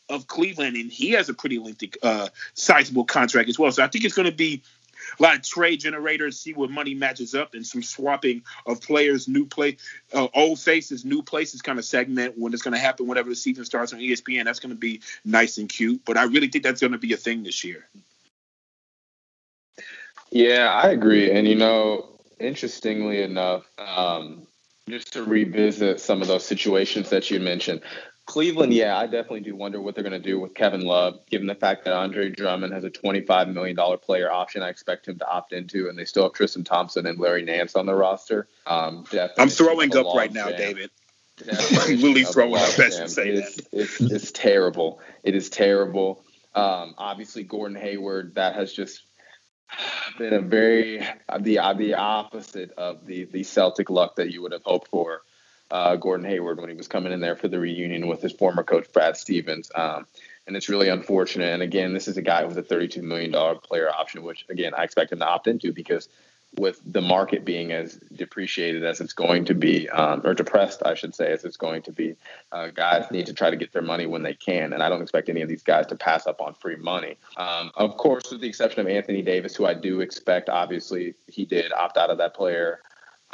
[0.08, 3.72] of Cleveland, and he has a pretty lengthy, uh, sizable contract as well.
[3.72, 4.62] So I think it's going to be
[5.18, 9.28] a lot of trade generators, see what money matches up, and some swapping of players,
[9.28, 9.76] new play,
[10.12, 13.36] uh, old faces, new places kind of segment when it's going to happen whenever the
[13.36, 14.44] season starts on ESPN.
[14.44, 16.02] That's going to be nice and cute.
[16.04, 17.86] But I really think that's going to be a thing this year.
[20.30, 21.30] Yeah, I agree.
[21.30, 22.08] And, you know,
[22.38, 24.46] interestingly enough, um,
[24.88, 27.82] just to revisit some of those situations that you mentioned,
[28.26, 31.46] Cleveland, yeah, I definitely do wonder what they're going to do with Kevin Love, given
[31.46, 34.62] the fact that Andre Drummond has a $25 million player option.
[34.62, 37.76] I expect him to opt into, and they still have Tristan Thompson and Larry Nance
[37.76, 38.48] on the roster.
[38.66, 39.04] Um,
[39.38, 40.58] I'm throwing up right now, jam.
[40.58, 40.90] David.
[41.88, 42.76] Willie throwing up.
[42.76, 45.00] Best say it's, it's, it's terrible.
[45.22, 46.24] It is terrible.
[46.54, 48.34] Um, obviously, Gordon Hayward.
[48.34, 49.05] That has just
[50.18, 50.98] been a very
[51.40, 55.22] the the opposite of the the Celtic luck that you would have hoped for.
[55.68, 58.62] Uh, Gordon Hayward when he was coming in there for the reunion with his former
[58.62, 59.68] coach Brad Stevens.
[59.74, 60.06] Um,
[60.46, 61.52] and it's really unfortunate.
[61.52, 64.84] And again, this is a guy with a $32 million player option, which again I
[64.84, 66.08] expect him to opt into because
[66.58, 70.94] with the market being as depreciated as it's going to be, um, or depressed, I
[70.94, 72.16] should say, as it's going to be,
[72.52, 74.72] uh, guys need to try to get their money when they can.
[74.72, 77.16] And I don't expect any of these guys to pass up on free money.
[77.36, 81.44] Um, of course, with the exception of Anthony Davis, who I do expect, obviously, he
[81.44, 82.80] did opt out of that player.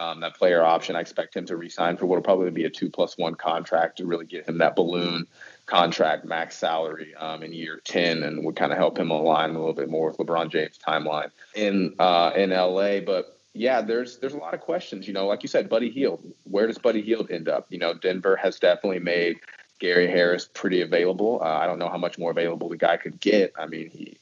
[0.02, 2.70] Um, that player option, I expect him to resign for what will probably be a
[2.70, 5.26] two plus one contract to really get him that balloon
[5.66, 9.58] contract max salary um, in year 10 and would kind of help him align a
[9.58, 12.98] little bit more with LeBron James timeline in uh, in LA.
[13.00, 15.06] But yeah, there's there's a lot of questions.
[15.06, 16.24] You know, like you said, Buddy Hield.
[16.44, 17.66] Where does Buddy Hield end up?
[17.70, 19.38] You know, Denver has definitely made
[19.78, 21.40] Gary Harris pretty available.
[21.40, 23.52] Uh, I don't know how much more available the guy could get.
[23.56, 24.16] I mean, he.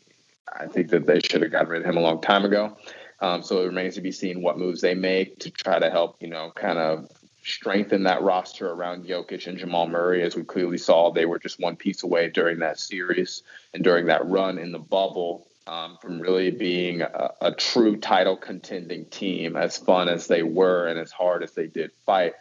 [0.52, 2.76] I think that they should have gotten rid of him a long time ago.
[3.20, 6.16] Um, so it remains to be seen what moves they make to try to help,
[6.20, 7.10] you know, kind of
[7.42, 10.22] strengthen that roster around Jokic and Jamal Murray.
[10.22, 13.42] As we clearly saw, they were just one piece away during that series
[13.74, 18.36] and during that run in the bubble um, from really being a, a, true title
[18.36, 22.32] contending team, as fun as they were and as hard as they did fight.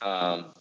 [0.00, 0.52] Um,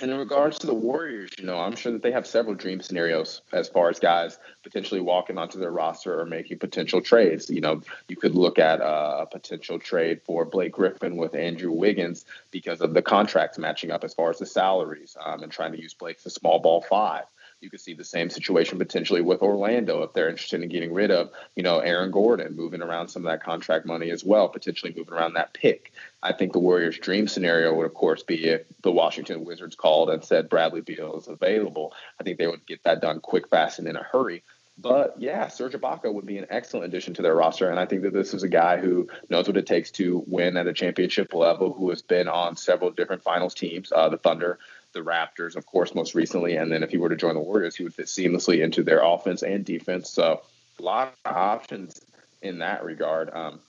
[0.00, 2.80] and in regards to the Warriors, you know, I'm sure that they have several dream
[2.80, 7.50] scenarios as far as guys potentially walking onto their roster or making potential trades.
[7.50, 12.24] You know, you could look at a potential trade for Blake Griffin with Andrew Wiggins
[12.50, 15.80] because of the contracts matching up as far as the salaries um, and trying to
[15.80, 17.24] use Blake for small ball five.
[17.60, 21.10] You could see the same situation potentially with Orlando if they're interested in getting rid
[21.10, 24.94] of, you know, Aaron Gordon, moving around some of that contract money as well, potentially
[24.96, 25.92] moving around that pick.
[26.22, 30.08] I think the Warriors' dream scenario would, of course, be if the Washington Wizards called
[30.08, 31.92] and said Bradley Beal is available.
[32.18, 34.42] I think they would get that done quick, fast, and in a hurry.
[34.78, 38.00] But yeah, Serge Ibaka would be an excellent addition to their roster, and I think
[38.02, 41.34] that this is a guy who knows what it takes to win at a championship
[41.34, 44.58] level, who has been on several different finals teams, uh, the Thunder,
[44.92, 46.56] the Raptors, of course, most recently.
[46.56, 49.02] And then if he were to join the Warriors, he would fit seamlessly into their
[49.02, 50.10] offense and defense.
[50.10, 50.42] So
[50.78, 52.00] a lot of options
[52.42, 53.30] in that regard.
[53.32, 53.60] Um,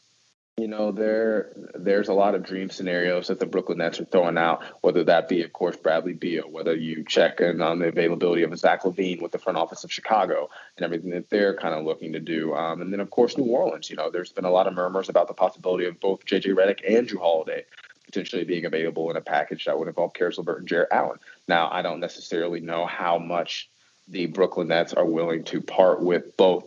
[0.58, 4.38] you know, there there's a lot of dream scenarios that the Brooklyn Nets are throwing
[4.38, 8.44] out, whether that be, of course, Bradley Beal, whether you check in on the availability
[8.44, 11.86] of Zach LaVine with the front office of Chicago and everything that they're kind of
[11.86, 12.54] looking to do.
[12.54, 13.90] Um, and then, of course, New Orleans.
[13.90, 16.52] You know, there's been a lot of murmurs about the possibility of both J.J.
[16.52, 17.66] Redick and Jrue Holiday
[18.12, 21.20] potentially being available in a package that would involve Caris LeVert and Jarrett Allen.
[21.48, 23.70] Now, I don't necessarily know how much
[24.08, 26.66] the Brooklyn Nets are willing to part with both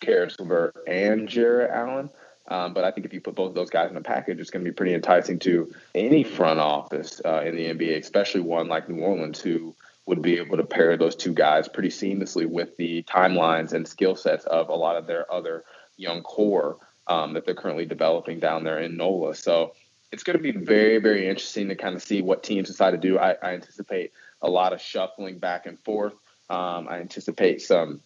[0.00, 2.10] Caris LeVert and Jarrett Allen.
[2.48, 4.50] Um, but I think if you put both of those guys in a package, it's
[4.50, 8.68] going to be pretty enticing to any front office uh, in the NBA, especially one
[8.68, 9.74] like New Orleans, who
[10.04, 14.14] would be able to pair those two guys pretty seamlessly with the timelines and skill
[14.14, 15.64] sets of a lot of their other
[15.96, 16.76] young core
[17.08, 19.34] um, that they're currently developing down there in NOLA.
[19.34, 19.74] So
[20.12, 22.98] it's going to be very, very interesting to kind of see what teams decide to
[22.98, 23.18] do.
[23.18, 26.14] I, I anticipate a lot of shuffling back and forth.
[26.48, 28.00] Um, I anticipate some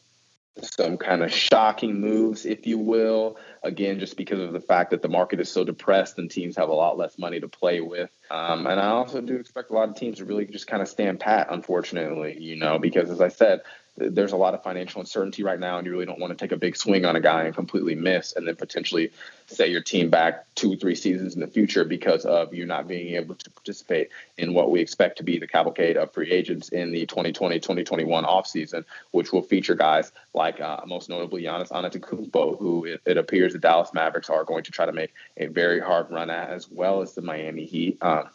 [0.63, 3.39] some kind of shocking moves, if you will.
[3.63, 6.69] Again, just because of the fact that the market is so depressed and teams have
[6.69, 8.11] a lot less money to play with.
[8.31, 10.89] Um, and I also do expect a lot of teams to really just kind of
[10.89, 13.61] stand pat, unfortunately, you know, because as I said,
[13.97, 16.53] there's a lot of financial uncertainty right now, and you really don't want to take
[16.53, 19.11] a big swing on a guy and completely miss, and then potentially
[19.47, 23.15] set your team back two, three seasons in the future because of you not being
[23.15, 26.93] able to participate in what we expect to be the cavalcade of free agents in
[26.93, 33.01] the 2020-2021 offseason, which will feature guys like uh, most notably Giannis Antetokounmpo, who it,
[33.05, 36.31] it, appears the Dallas Mavericks are going to try to make a very hard run
[36.31, 37.99] at, as well as the Miami Heat.
[38.03, 38.31] Um,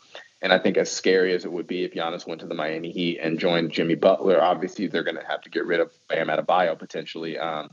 [0.45, 2.91] and I think as scary as it would be if Giannis went to the Miami
[2.91, 6.27] Heat and joined Jimmy Butler, obviously they're going to have to get rid of Bam
[6.27, 7.35] Adebayo potentially.
[7.35, 7.71] Um,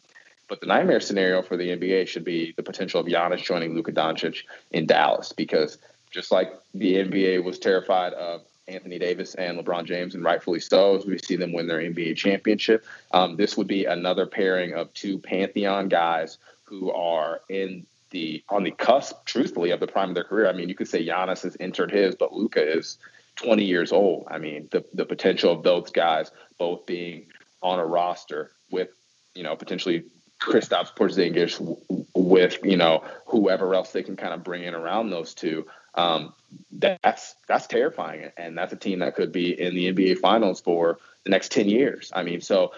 [0.48, 3.92] but the nightmare scenario for the NBA should be the potential of Giannis joining Luka
[3.92, 5.76] Doncic in Dallas, because
[6.10, 10.96] just like the NBA was terrified of Anthony Davis and LeBron James, and rightfully so,
[10.96, 14.90] as we see them win their NBA championship, um, this would be another pairing of
[14.94, 20.14] two pantheon guys who are in the on the cusp, truthfully, of the prime of
[20.14, 20.48] their career.
[20.48, 22.98] I mean, you could say Giannis has entered his, but Luka is
[23.36, 24.26] 20 years old.
[24.30, 27.26] I mean, the the potential of those guys both being
[27.62, 28.88] on a roster with,
[29.34, 30.04] you know, potentially
[30.40, 31.60] Kristaps Porzingis
[32.14, 35.66] with, you know, whoever else they can kind of bring in around those two.
[35.94, 36.32] Um,
[36.70, 40.98] that's that's terrifying, and that's a team that could be in the NBA Finals for
[41.24, 42.10] the next 10 years.
[42.14, 42.72] I mean, so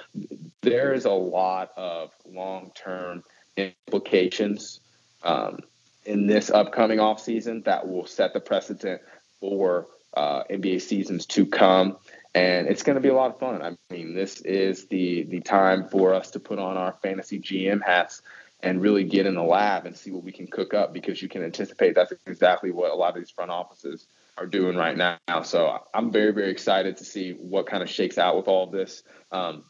[0.61, 3.24] there is a lot of long term
[3.57, 4.80] implications
[5.25, 5.61] um,
[6.05, 9.01] in this upcoming offseason that will set the precedent
[9.41, 11.97] for uh, NBA seasons to come.
[12.35, 13.62] And it's going to be a lot of fun.
[13.62, 17.83] I mean, this is the the time for us to put on our fantasy GM
[17.83, 18.22] hats
[18.61, 21.29] and really get in the lab and see what we can cook up because you
[21.29, 24.07] can anticipate that's exactly what a lot of these front offices
[24.39, 25.43] are doing right now.
[25.43, 29.03] So I'm very, very excited to see what kind of shakes out with all this.
[29.31, 29.64] Um,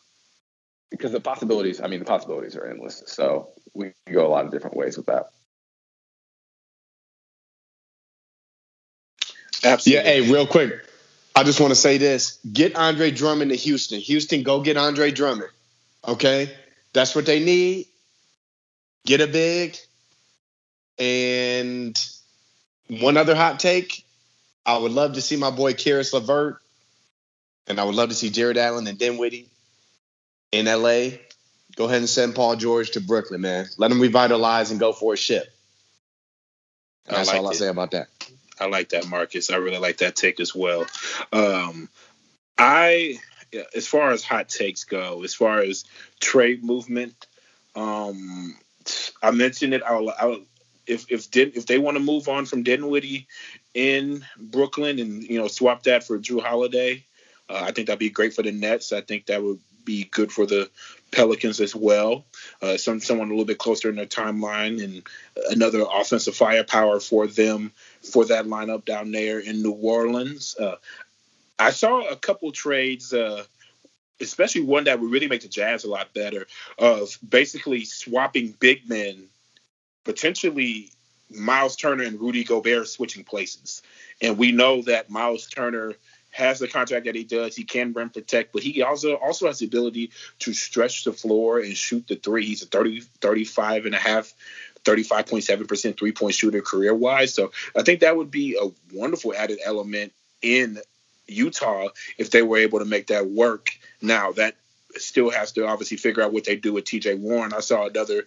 [0.91, 3.03] because the possibilities, I mean, the possibilities are endless.
[3.07, 5.31] So we can go a lot of different ways with that.
[9.65, 10.05] Absolutely.
[10.05, 10.11] Yeah.
[10.11, 10.87] Hey, real quick,
[11.35, 14.01] I just want to say this: get Andre Drummond to Houston.
[14.01, 15.51] Houston, go get Andre Drummond.
[16.07, 16.55] Okay,
[16.93, 17.87] that's what they need.
[19.07, 19.77] Get a big.
[20.99, 21.99] And
[22.89, 24.05] one other hot take:
[24.65, 26.61] I would love to see my boy Caris LeVert,
[27.67, 29.49] and I would love to see Jarrett Allen and Dinwiddie
[30.53, 31.19] in LA.
[31.77, 33.67] Go ahead and send Paul George to Brooklyn, man.
[33.79, 35.53] Let him revitalize and go for a ship.
[37.07, 38.07] That's all I say about that.
[38.61, 39.51] I like that, Marcus.
[39.51, 40.87] I really like that take as well.
[41.33, 41.89] Um,
[42.57, 43.19] I,
[43.75, 45.85] as far as hot takes go, as far as
[46.21, 47.27] trade movement,
[47.75, 48.57] um,
[49.23, 49.83] I mentioned it.
[49.83, 50.41] I'll, I'll
[50.87, 53.27] if if if they want to move on from Dinwiddie
[53.73, 57.05] in Brooklyn and you know swap that for Jrue Holiday,
[57.49, 58.93] uh, I think that'd be great for the Nets.
[58.93, 60.71] I think that would be good for the
[61.11, 62.25] Pelicans as well.
[62.61, 65.03] Uh, some someone a little bit closer in their timeline and
[65.51, 67.73] another offensive firepower for them
[68.05, 70.57] for that lineup down there in New Orleans.
[70.59, 70.77] Uh,
[71.59, 73.45] I saw a couple trades, uh,
[74.21, 76.47] especially one that would really make the Jazz a lot better,
[76.79, 79.29] of basically swapping big men,
[80.05, 80.91] potentially
[81.31, 83.83] Miles Turner and Rudy Gobert switching places.
[84.21, 85.95] And we know that Miles Turner
[86.35, 87.55] has the contract that he does.
[87.55, 91.61] He can rim protect, but he also also has the ability to stretch the floor
[91.61, 92.45] and shoot the three.
[92.45, 94.35] He's a 30, 35 and a half
[94.85, 97.35] 35.7% three point shooter career wise.
[97.35, 100.12] So I think that would be a wonderful added element
[100.43, 100.78] in
[101.26, 103.70] Utah if they were able to make that work.
[104.03, 104.57] Now, that
[104.97, 107.53] still has to obviously figure out what they do with TJ Warren.
[107.53, 108.24] I saw another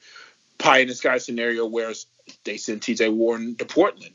[0.57, 1.93] pie in the sky scenario where
[2.43, 4.13] they send TJ Warren to Portland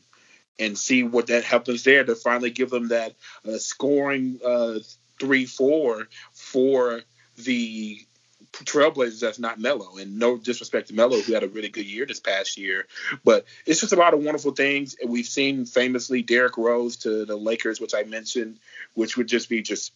[0.59, 3.15] and see what that happens there to finally give them that
[3.49, 4.79] uh, scoring uh,
[5.19, 7.01] three four for
[7.37, 8.05] the
[8.53, 9.97] Trailblazers that's not Melo.
[9.97, 12.87] And no disrespect to Melo, who had a really good year this past year.
[13.25, 14.97] But it's just a lot of wonderful things.
[15.05, 18.59] We've seen famously Derrick Rose to the Lakers, which I mentioned,
[18.95, 19.93] which would just be just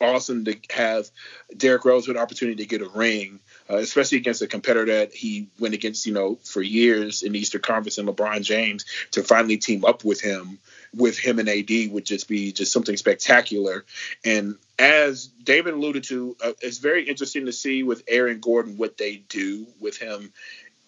[0.00, 1.08] awesome to have
[1.56, 5.14] Derrick Rose with an opportunity to get a ring, uh, especially against a competitor that
[5.14, 9.22] he went against, you know, for years in the Eastern Conference and LeBron James to
[9.22, 10.58] finally team up with him,
[10.94, 13.84] with him and AD would just be just something spectacular.
[14.24, 18.96] And as David alluded to, uh, it's very interesting to see with Aaron Gordon what
[18.96, 20.32] they do with him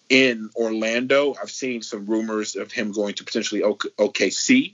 [0.09, 1.35] in Orlando.
[1.41, 4.73] I've seen some rumors of him going to potentially OKC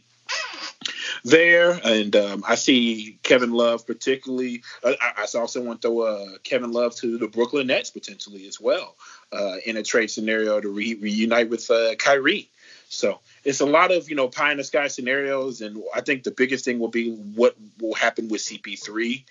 [1.24, 4.64] there, and um, I see Kevin Love particularly.
[4.84, 8.60] Uh, I, I, saw someone throw uh, Kevin Love to the Brooklyn Nets potentially as
[8.60, 8.96] well
[9.32, 12.50] uh, in a trade scenario to re- reunite with uh, Kyrie.
[12.90, 16.24] So it's a lot of you know pie in the sky scenarios, and I think
[16.24, 19.24] the biggest thing will be what will happen with CP3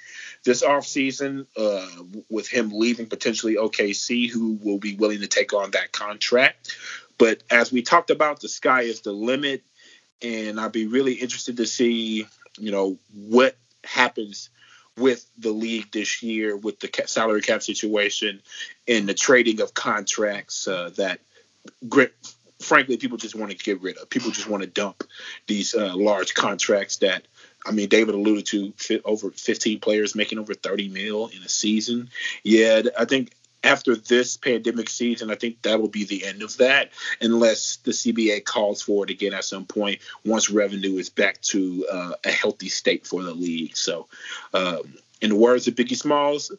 [0.44, 5.72] this offseason uh, with him leaving potentially OKC, who will be willing to take on
[5.72, 6.76] that contract.
[7.18, 9.62] But as we talked about, the sky is the limit
[10.22, 12.26] and I'd be really interested to see,
[12.58, 14.50] you know, what happens
[14.96, 18.42] with the league this year with the salary cap situation
[18.86, 21.20] and the trading of contracts uh, that,
[22.60, 24.10] frankly, people just want to get rid of.
[24.10, 25.04] People just want to dump
[25.46, 27.26] these uh, large contracts that.
[27.66, 28.46] I mean, David alluded
[28.78, 32.08] to over 15 players making over 30 mil in a season.
[32.42, 33.32] Yeah, I think
[33.62, 36.90] after this pandemic season, I think that will be the end of that,
[37.20, 41.86] unless the CBA calls for it again at some point once revenue is back to
[41.90, 43.76] uh, a healthy state for the league.
[43.76, 44.08] So,
[44.54, 46.50] um, in the words of Biggie Smalls,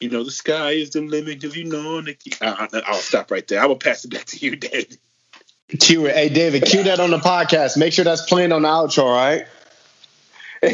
[0.00, 2.02] you know, the sky is the limit if you know.
[2.40, 3.60] I, will stop right there.
[3.60, 4.96] I will pass it back to you, David.
[5.78, 6.14] Cue it.
[6.14, 7.76] Hey, David, cue that on the podcast.
[7.76, 9.46] Make sure that's playing on the outro, all right?
[10.62, 10.68] oh,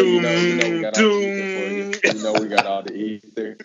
[0.00, 1.92] you know, you know, doom.
[2.02, 3.56] You know we got all the ether.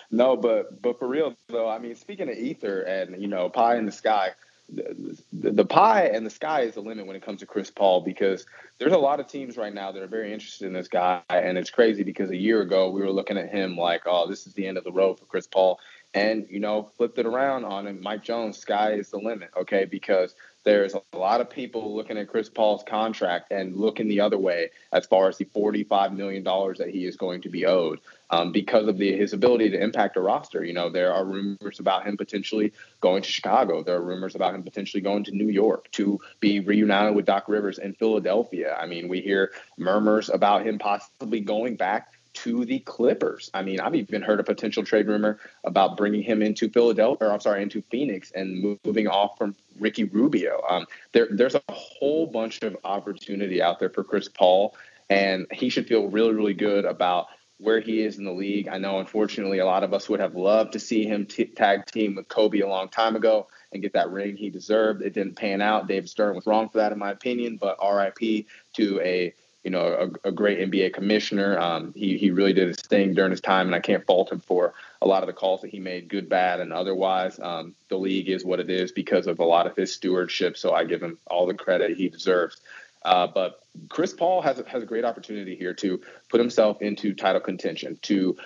[0.10, 3.76] no, but but for real though, I mean, speaking of ether and you know pie
[3.76, 4.30] in the sky,
[4.68, 7.70] the, the, the pie and the sky is the limit when it comes to Chris
[7.70, 8.44] Paul because
[8.78, 11.56] there's a lot of teams right now that are very interested in this guy, and
[11.58, 14.54] it's crazy because a year ago we were looking at him like, oh, this is
[14.54, 15.78] the end of the road for Chris Paul,
[16.12, 18.00] and you know flipped it around on him.
[18.00, 19.84] Mike Jones, sky is the limit, okay?
[19.84, 20.34] Because
[20.64, 24.70] there's a lot of people looking at Chris Paul's contract and looking the other way
[24.92, 28.86] as far as the $45 million that he is going to be owed um, because
[28.86, 30.62] of the, his ability to impact a roster.
[30.62, 33.82] You know, there are rumors about him potentially going to Chicago.
[33.82, 37.48] There are rumors about him potentially going to New York to be reunited with Doc
[37.48, 38.76] Rivers in Philadelphia.
[38.78, 43.50] I mean, we hear murmurs about him possibly going back to the Clippers.
[43.54, 47.32] I mean, I've even heard a potential trade rumor about bringing him into Philadelphia, or
[47.32, 50.62] I'm sorry, into Phoenix and moving off from Ricky Rubio.
[50.68, 54.76] Um, there, there's a whole bunch of opportunity out there for Chris Paul,
[55.08, 57.26] and he should feel really, really good about
[57.58, 58.68] where he is in the league.
[58.68, 61.84] I know, unfortunately, a lot of us would have loved to see him t- tag
[61.86, 65.02] team with Kobe a long time ago and get that ring he deserved.
[65.02, 65.86] It didn't pan out.
[65.86, 67.58] David Stern was wrong for that, in my opinion.
[67.60, 71.58] But RIP to a you know, a, a great NBA commissioner.
[71.58, 74.40] Um, he he really did his thing during his time, and I can't fault him
[74.40, 77.38] for a lot of the calls that he made, good, bad, and otherwise.
[77.40, 80.72] Um, the league is what it is because of a lot of his stewardship, so
[80.72, 82.60] I give him all the credit he deserves.
[83.02, 87.14] Uh, but Chris Paul has a, has a great opportunity here to put himself into
[87.14, 88.36] title contention, to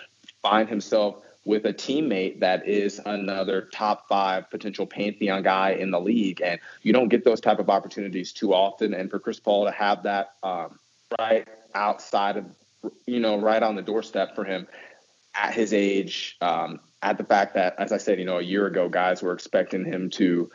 [0.43, 6.01] find himself with a teammate that is another top five potential pantheon guy in the
[6.01, 8.95] league, and you don't get those type of opportunities too often.
[8.95, 10.79] And for Chris Paul to have that um,
[11.19, 12.47] right outside of,
[13.07, 14.67] you know, right on the doorstep for him
[15.35, 16.37] at his age.
[16.41, 19.33] Um, at the fact that, as I said, you know, a year ago, guys were
[19.33, 20.51] expecting him to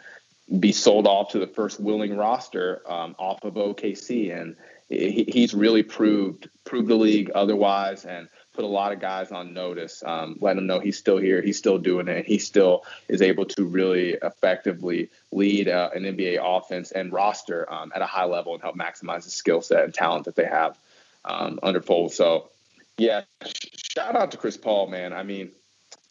[0.60, 4.56] be sold off to the first willing roster um, off of OKC, and
[4.90, 8.28] he, he's really proved proved the league otherwise, and
[8.60, 11.58] put a lot of guys on notice, um, letting them know he's still here, he's
[11.58, 16.92] still doing it, he still is able to really effectively lead uh, an NBA offense
[16.92, 20.26] and roster um, at a high level and help maximize the skill set and talent
[20.26, 20.78] that they have
[21.24, 22.12] um, under Fold.
[22.12, 22.50] So,
[22.98, 23.22] yeah,
[23.96, 25.14] shout out to Chris Paul, man.
[25.14, 25.52] I mean,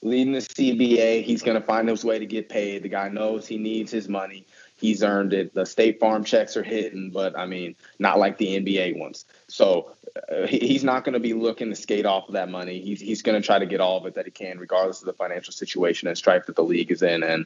[0.00, 2.82] leading the CBA, he's going to find his way to get paid.
[2.82, 4.46] The guy knows he needs his money.
[4.78, 5.54] He's earned it.
[5.54, 9.24] The State Farm checks are hitting, but I mean, not like the NBA ones.
[9.48, 9.92] So
[10.30, 12.80] uh, he, he's not going to be looking to skate off of that money.
[12.80, 15.06] He's he's going to try to get all of it that he can, regardless of
[15.06, 17.22] the financial situation and strife that the league is in.
[17.22, 17.44] And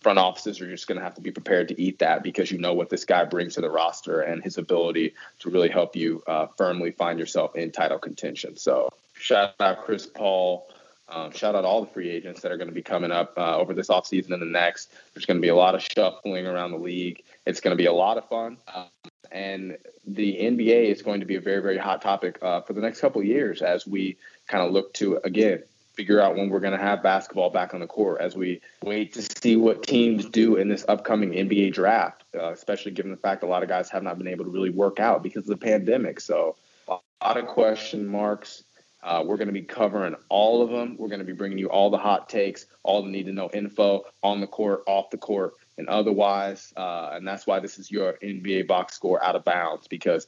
[0.00, 2.58] front offices are just going to have to be prepared to eat that because you
[2.58, 6.22] know what this guy brings to the roster and his ability to really help you
[6.26, 8.56] uh, firmly find yourself in title contention.
[8.56, 10.68] So shout out Chris Paul.
[11.08, 13.56] Um, shout out all the free agents that are going to be coming up uh,
[13.56, 14.92] over this offseason and the next.
[15.14, 17.22] There's going to be a lot of shuffling around the league.
[17.46, 18.56] It's going to be a lot of fun.
[18.74, 18.86] Um,
[19.30, 22.80] and the NBA is going to be a very, very hot topic uh, for the
[22.80, 24.16] next couple of years as we
[24.48, 25.62] kind of look to, again,
[25.94, 29.14] figure out when we're going to have basketball back on the court as we wait
[29.14, 33.42] to see what teams do in this upcoming NBA draft, uh, especially given the fact
[33.42, 35.56] a lot of guys have not been able to really work out because of the
[35.56, 36.20] pandemic.
[36.20, 36.56] So,
[36.88, 38.62] a lot of question marks.
[39.06, 40.96] Uh, we're going to be covering all of them.
[40.98, 43.48] We're going to be bringing you all the hot takes, all the need to know
[43.54, 46.72] info on the court, off the court, and otherwise.
[46.76, 50.26] Uh, and that's why this is your NBA box score out of bounds because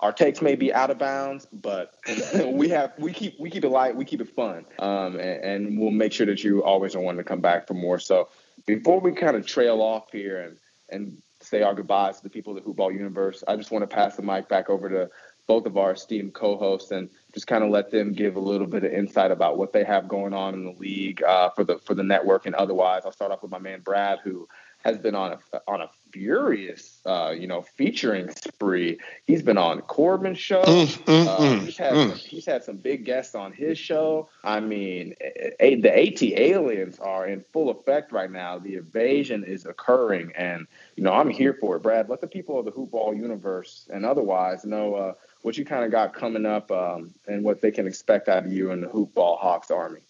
[0.00, 1.94] our takes may be out of bounds, but
[2.44, 5.80] we have we keep we keep it light, we keep it fun, um, and, and,
[5.80, 7.98] we'll make sure that you always are wanting to come back for more.
[7.98, 8.28] So
[8.66, 10.56] before we kind of trail off here and
[10.90, 13.94] and say our goodbyes to the people of the Hoopball universe, I just want to
[13.94, 15.10] pass the mic back over to
[15.48, 18.84] both of our esteemed co-hosts and just kind of let them give a little bit
[18.84, 21.94] of insight about what they have going on in the league uh, for the for
[21.94, 23.02] the network and otherwise.
[23.04, 24.48] I'll start off with my man Brad, who
[24.84, 28.98] has been on a on a furious, uh, you know, featuring spree.
[29.26, 30.62] He's been on Corbin's show.
[30.62, 32.10] Mm, mm, uh, mm, he's, had mm.
[32.10, 34.28] some, he's had some big guests on his show.
[34.44, 38.58] I mean, a, a, the ATLiens are in full effect right now.
[38.58, 40.66] The invasion is occurring, and
[40.96, 41.82] you know, I'm here for it.
[41.82, 45.12] Brad, let the people of the hoopball universe and otherwise know uh,
[45.42, 48.52] what you kind of got coming up um, and what they can expect out of
[48.52, 50.00] you in the hoopball Hawks army.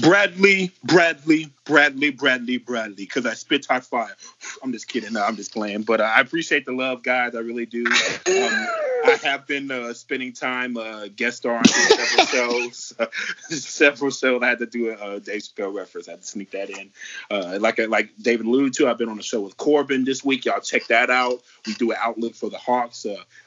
[0.00, 4.14] Bradley, Bradley, Bradley, Bradley, Bradley, because I spit hot fire.
[4.62, 5.14] I'm just kidding.
[5.14, 5.82] No, I'm just playing.
[5.82, 7.34] But uh, I appreciate the love, guys.
[7.34, 7.84] I really do.
[7.86, 8.66] Um,
[9.06, 12.26] I have been uh, spending time uh, guest starring on several
[12.70, 12.94] shows.
[13.48, 14.42] several shows.
[14.42, 16.08] I had to do a, a Dave Chappelle reference.
[16.08, 16.90] I had to sneak that in.
[17.30, 20.44] Uh, like like David alluded to, I've been on a show with Corbin this week.
[20.44, 21.42] Y'all check that out.
[21.66, 23.06] We do an outlook for the Hawks.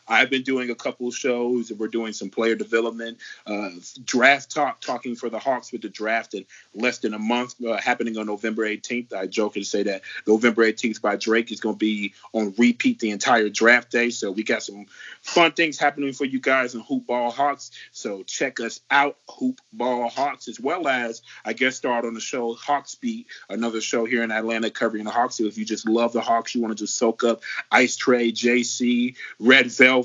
[0.09, 1.71] I've been doing a couple shows.
[1.71, 3.69] We're doing some player development, uh,
[4.03, 7.77] draft talk, talking for the Hawks with the draft in less than a month, uh,
[7.77, 9.13] happening on November 18th.
[9.13, 12.99] I joke and say that November 18th by Drake is going to be on repeat
[12.99, 14.09] the entire draft day.
[14.09, 14.87] So we got some
[15.21, 17.69] fun things happening for you guys in Hoop Ball Hawks.
[17.91, 22.19] So check us out, Hoop Ball Hawks, as well as I guess start on the
[22.19, 25.35] show Hawks Beat, another show here in Atlanta covering the Hawks.
[25.35, 28.31] So if you just love the Hawks, you want to just soak up Ice Trae,
[28.31, 29.98] JC, Red Velvet,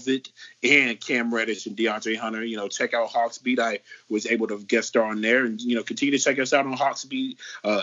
[0.62, 2.44] and Cam Reddish and DeAndre Hunter.
[2.44, 3.58] You know, check out Hawks Beat.
[3.58, 6.52] I was able to guest star on there, and you know, continue to check us
[6.52, 7.38] out on Hawks Beat.
[7.62, 7.82] Uh,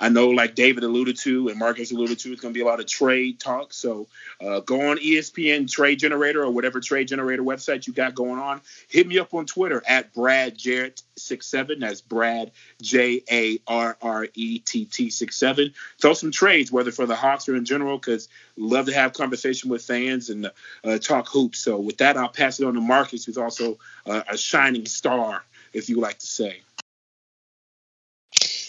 [0.00, 2.66] I know, like David alluded to and Marcus alluded to, it's going to be a
[2.66, 3.72] lot of trade talk.
[3.72, 4.06] So
[4.40, 8.60] uh, go on ESPN Trade Generator or whatever trade generator website you got going on.
[8.88, 11.80] Hit me up on Twitter at Brad Jarrett six seven.
[11.80, 15.74] That's Brad J A R R E T T six seven.
[16.00, 19.70] Throw some trades, whether for the Hawks or in general, because love to have conversation
[19.70, 20.50] with fans and
[20.84, 21.58] uh, talk hoops.
[21.58, 25.42] So with that, I'll pass it on to Marcus, who's also uh, a shining star,
[25.72, 26.62] if you like to say.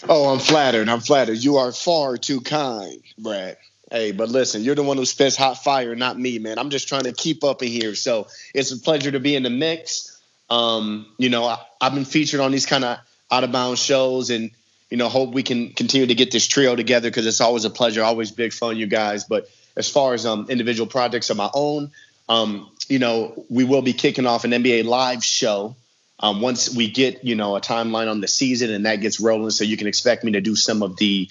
[0.08, 0.88] Oh, I'm flattered.
[0.88, 1.42] I'm flattered.
[1.42, 3.56] You are far too kind, Brad.
[3.90, 6.58] Hey, but listen, you're the one who spits hot fire, not me, man.
[6.58, 7.94] I'm just trying to keep up in here.
[7.94, 10.20] So it's a pleasure to be in the mix.
[10.48, 12.98] Um, you know, I, have been featured on these kind of
[13.30, 14.52] out of bounds shows and,
[14.90, 17.70] you know, hope we can continue to get this trio together because it's always a
[17.70, 19.24] pleasure, always big fun, you guys.
[19.24, 21.90] But as far as um, individual projects of my own,
[22.28, 25.74] um, you know, we will be kicking off an NBA live show
[26.20, 29.50] um, once we get you know a timeline on the season and that gets rolling.
[29.50, 31.28] So you can expect me to do some of the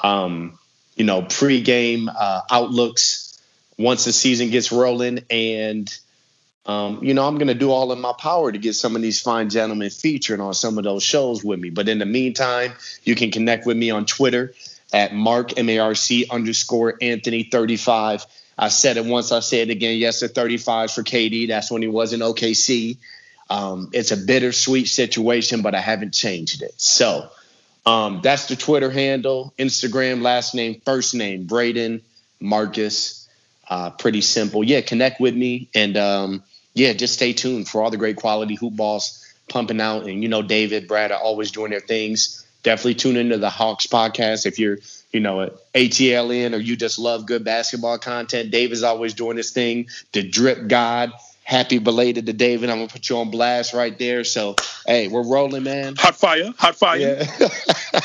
[0.00, 0.58] um,
[0.96, 3.40] you know pre-game uh, outlooks
[3.78, 5.92] once the season gets rolling and.
[6.64, 9.02] Um, you know, I'm going to do all in my power to get some of
[9.02, 11.70] these fine gentlemen featured on some of those shows with me.
[11.70, 14.54] But in the meantime, you can connect with me on Twitter
[14.92, 18.26] at Mark M A R C underscore Anthony 35.
[18.56, 19.98] I said it once, I said it again.
[19.98, 21.48] Yes, the 35 for KD.
[21.48, 22.96] That's when he was in OKC.
[23.50, 26.74] Um, it's a bittersweet situation, but I haven't changed it.
[26.76, 27.28] So
[27.84, 32.02] um, that's the Twitter handle, Instagram, last name, first name, Braden
[32.40, 33.28] Marcus.
[33.68, 34.62] Uh, pretty simple.
[34.62, 36.42] Yeah, connect with me and um,
[36.74, 40.06] yeah, just stay tuned for all the great quality hoop balls pumping out.
[40.06, 42.44] And you know, David, Brad are always doing their things.
[42.62, 44.78] Definitely tune into the Hawks podcast if you're,
[45.10, 48.50] you know, an ATLien or you just love good basketball content.
[48.50, 49.88] Dave is always doing this thing.
[50.12, 51.12] The Drip God
[51.44, 52.70] happy belated to David.
[52.70, 54.24] I'm gonna put you on blast right there.
[54.24, 54.56] So
[54.86, 55.96] hey, we're rolling, man.
[55.96, 56.98] Hot fire, hot fire.
[56.98, 57.48] Yeah.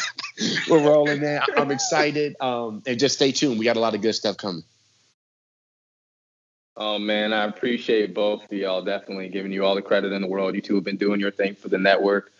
[0.69, 1.41] we're rolling, man.
[1.55, 2.35] I'm excited.
[2.39, 3.59] Um, and just stay tuned.
[3.59, 4.63] We got a lot of good stuff coming.
[6.75, 8.83] Oh man, I appreciate both of y'all.
[8.83, 10.53] Definitely giving you all the credit in the world.
[10.53, 12.31] You two have been doing your thing for the network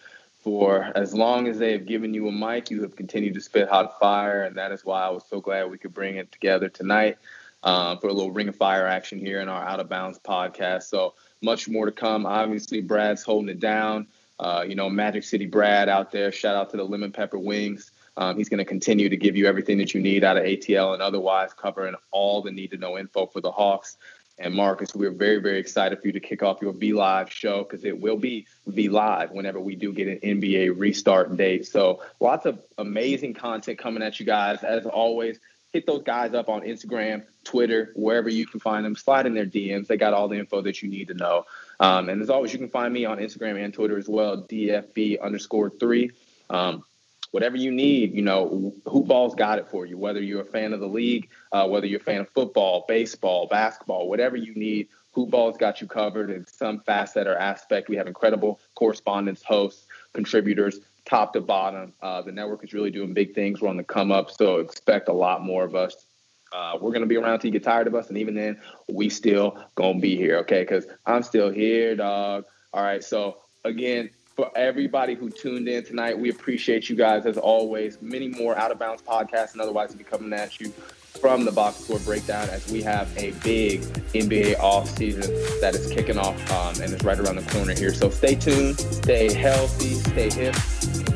[0.44, 2.70] for as long as they have given you a mic.
[2.70, 5.72] You have continued to spit hot fire, and that is why I was so glad
[5.72, 7.18] we could bring it together tonight
[7.64, 10.84] um, for a little ring of fire action here in our Out of Bounds podcast.
[10.84, 12.26] So much more to come.
[12.26, 14.08] Obviously, Brad's holding it down.
[14.40, 16.32] Uh, you know, Magic City Brad out there.
[16.32, 17.92] Shout out to the Lemon Pepper Wings.
[18.18, 20.94] Um, he's going to continue to give you everything that you need out of ATL
[20.94, 23.98] and otherwise, covering all the need to know info for the Hawks.
[24.40, 27.64] And Marcus, we're very, very excited for you to kick off your V Live show
[27.64, 31.66] because it will be V Live whenever we do get an NBA restart date.
[31.66, 34.64] So lots of amazing content coming at you guys.
[34.64, 35.40] As always,
[35.74, 38.96] hit those guys up on Instagram, Twitter, wherever you can find them.
[38.96, 39.88] Slide in their DMs.
[39.88, 41.46] They got all the info that you need to know.
[41.80, 45.22] Um, and as always, you can find me on Instagram and Twitter as well, DFB
[45.22, 46.12] underscore three.
[46.50, 46.84] Um,
[47.32, 49.98] whatever you need, you know, Hoopball's got it for you.
[49.98, 53.48] Whether you're a fan of the league, uh, whether you're a fan of football, baseball,
[53.48, 57.90] basketball, whatever you need, Hoopball's got you covered in some facet or aspect.
[57.90, 61.94] We have incredible correspondents, hosts, contributors top to bottom.
[62.02, 63.62] Uh, the network is really doing big things.
[63.62, 66.06] We're on the come up, so expect a lot more of us.
[66.54, 69.10] Uh, we're gonna be around till you get tired of us, and even then, we
[69.10, 70.62] still gonna be here, okay?
[70.62, 72.46] Because I'm still here, dog.
[72.74, 73.04] All right.
[73.04, 77.98] So again, for everybody who tuned in tonight, we appreciate you guys as always.
[78.02, 80.72] Many more out of bounds podcasts and otherwise will be coming at you
[81.18, 83.82] from the box score breakdown as we have a big
[84.14, 87.94] NBA off season that is kicking off um, and is right around the corner here.
[87.94, 90.56] So stay tuned, stay healthy, stay hip,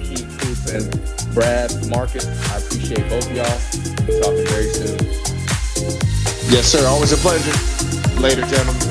[0.04, 1.34] keep hooping.
[1.34, 4.08] Brad, Marcus, I appreciate both of y'all.
[4.08, 5.32] We'll talking very soon.
[6.52, 6.86] Yes, sir.
[6.88, 8.20] Always a pleasure.
[8.20, 8.91] Later, gentlemen.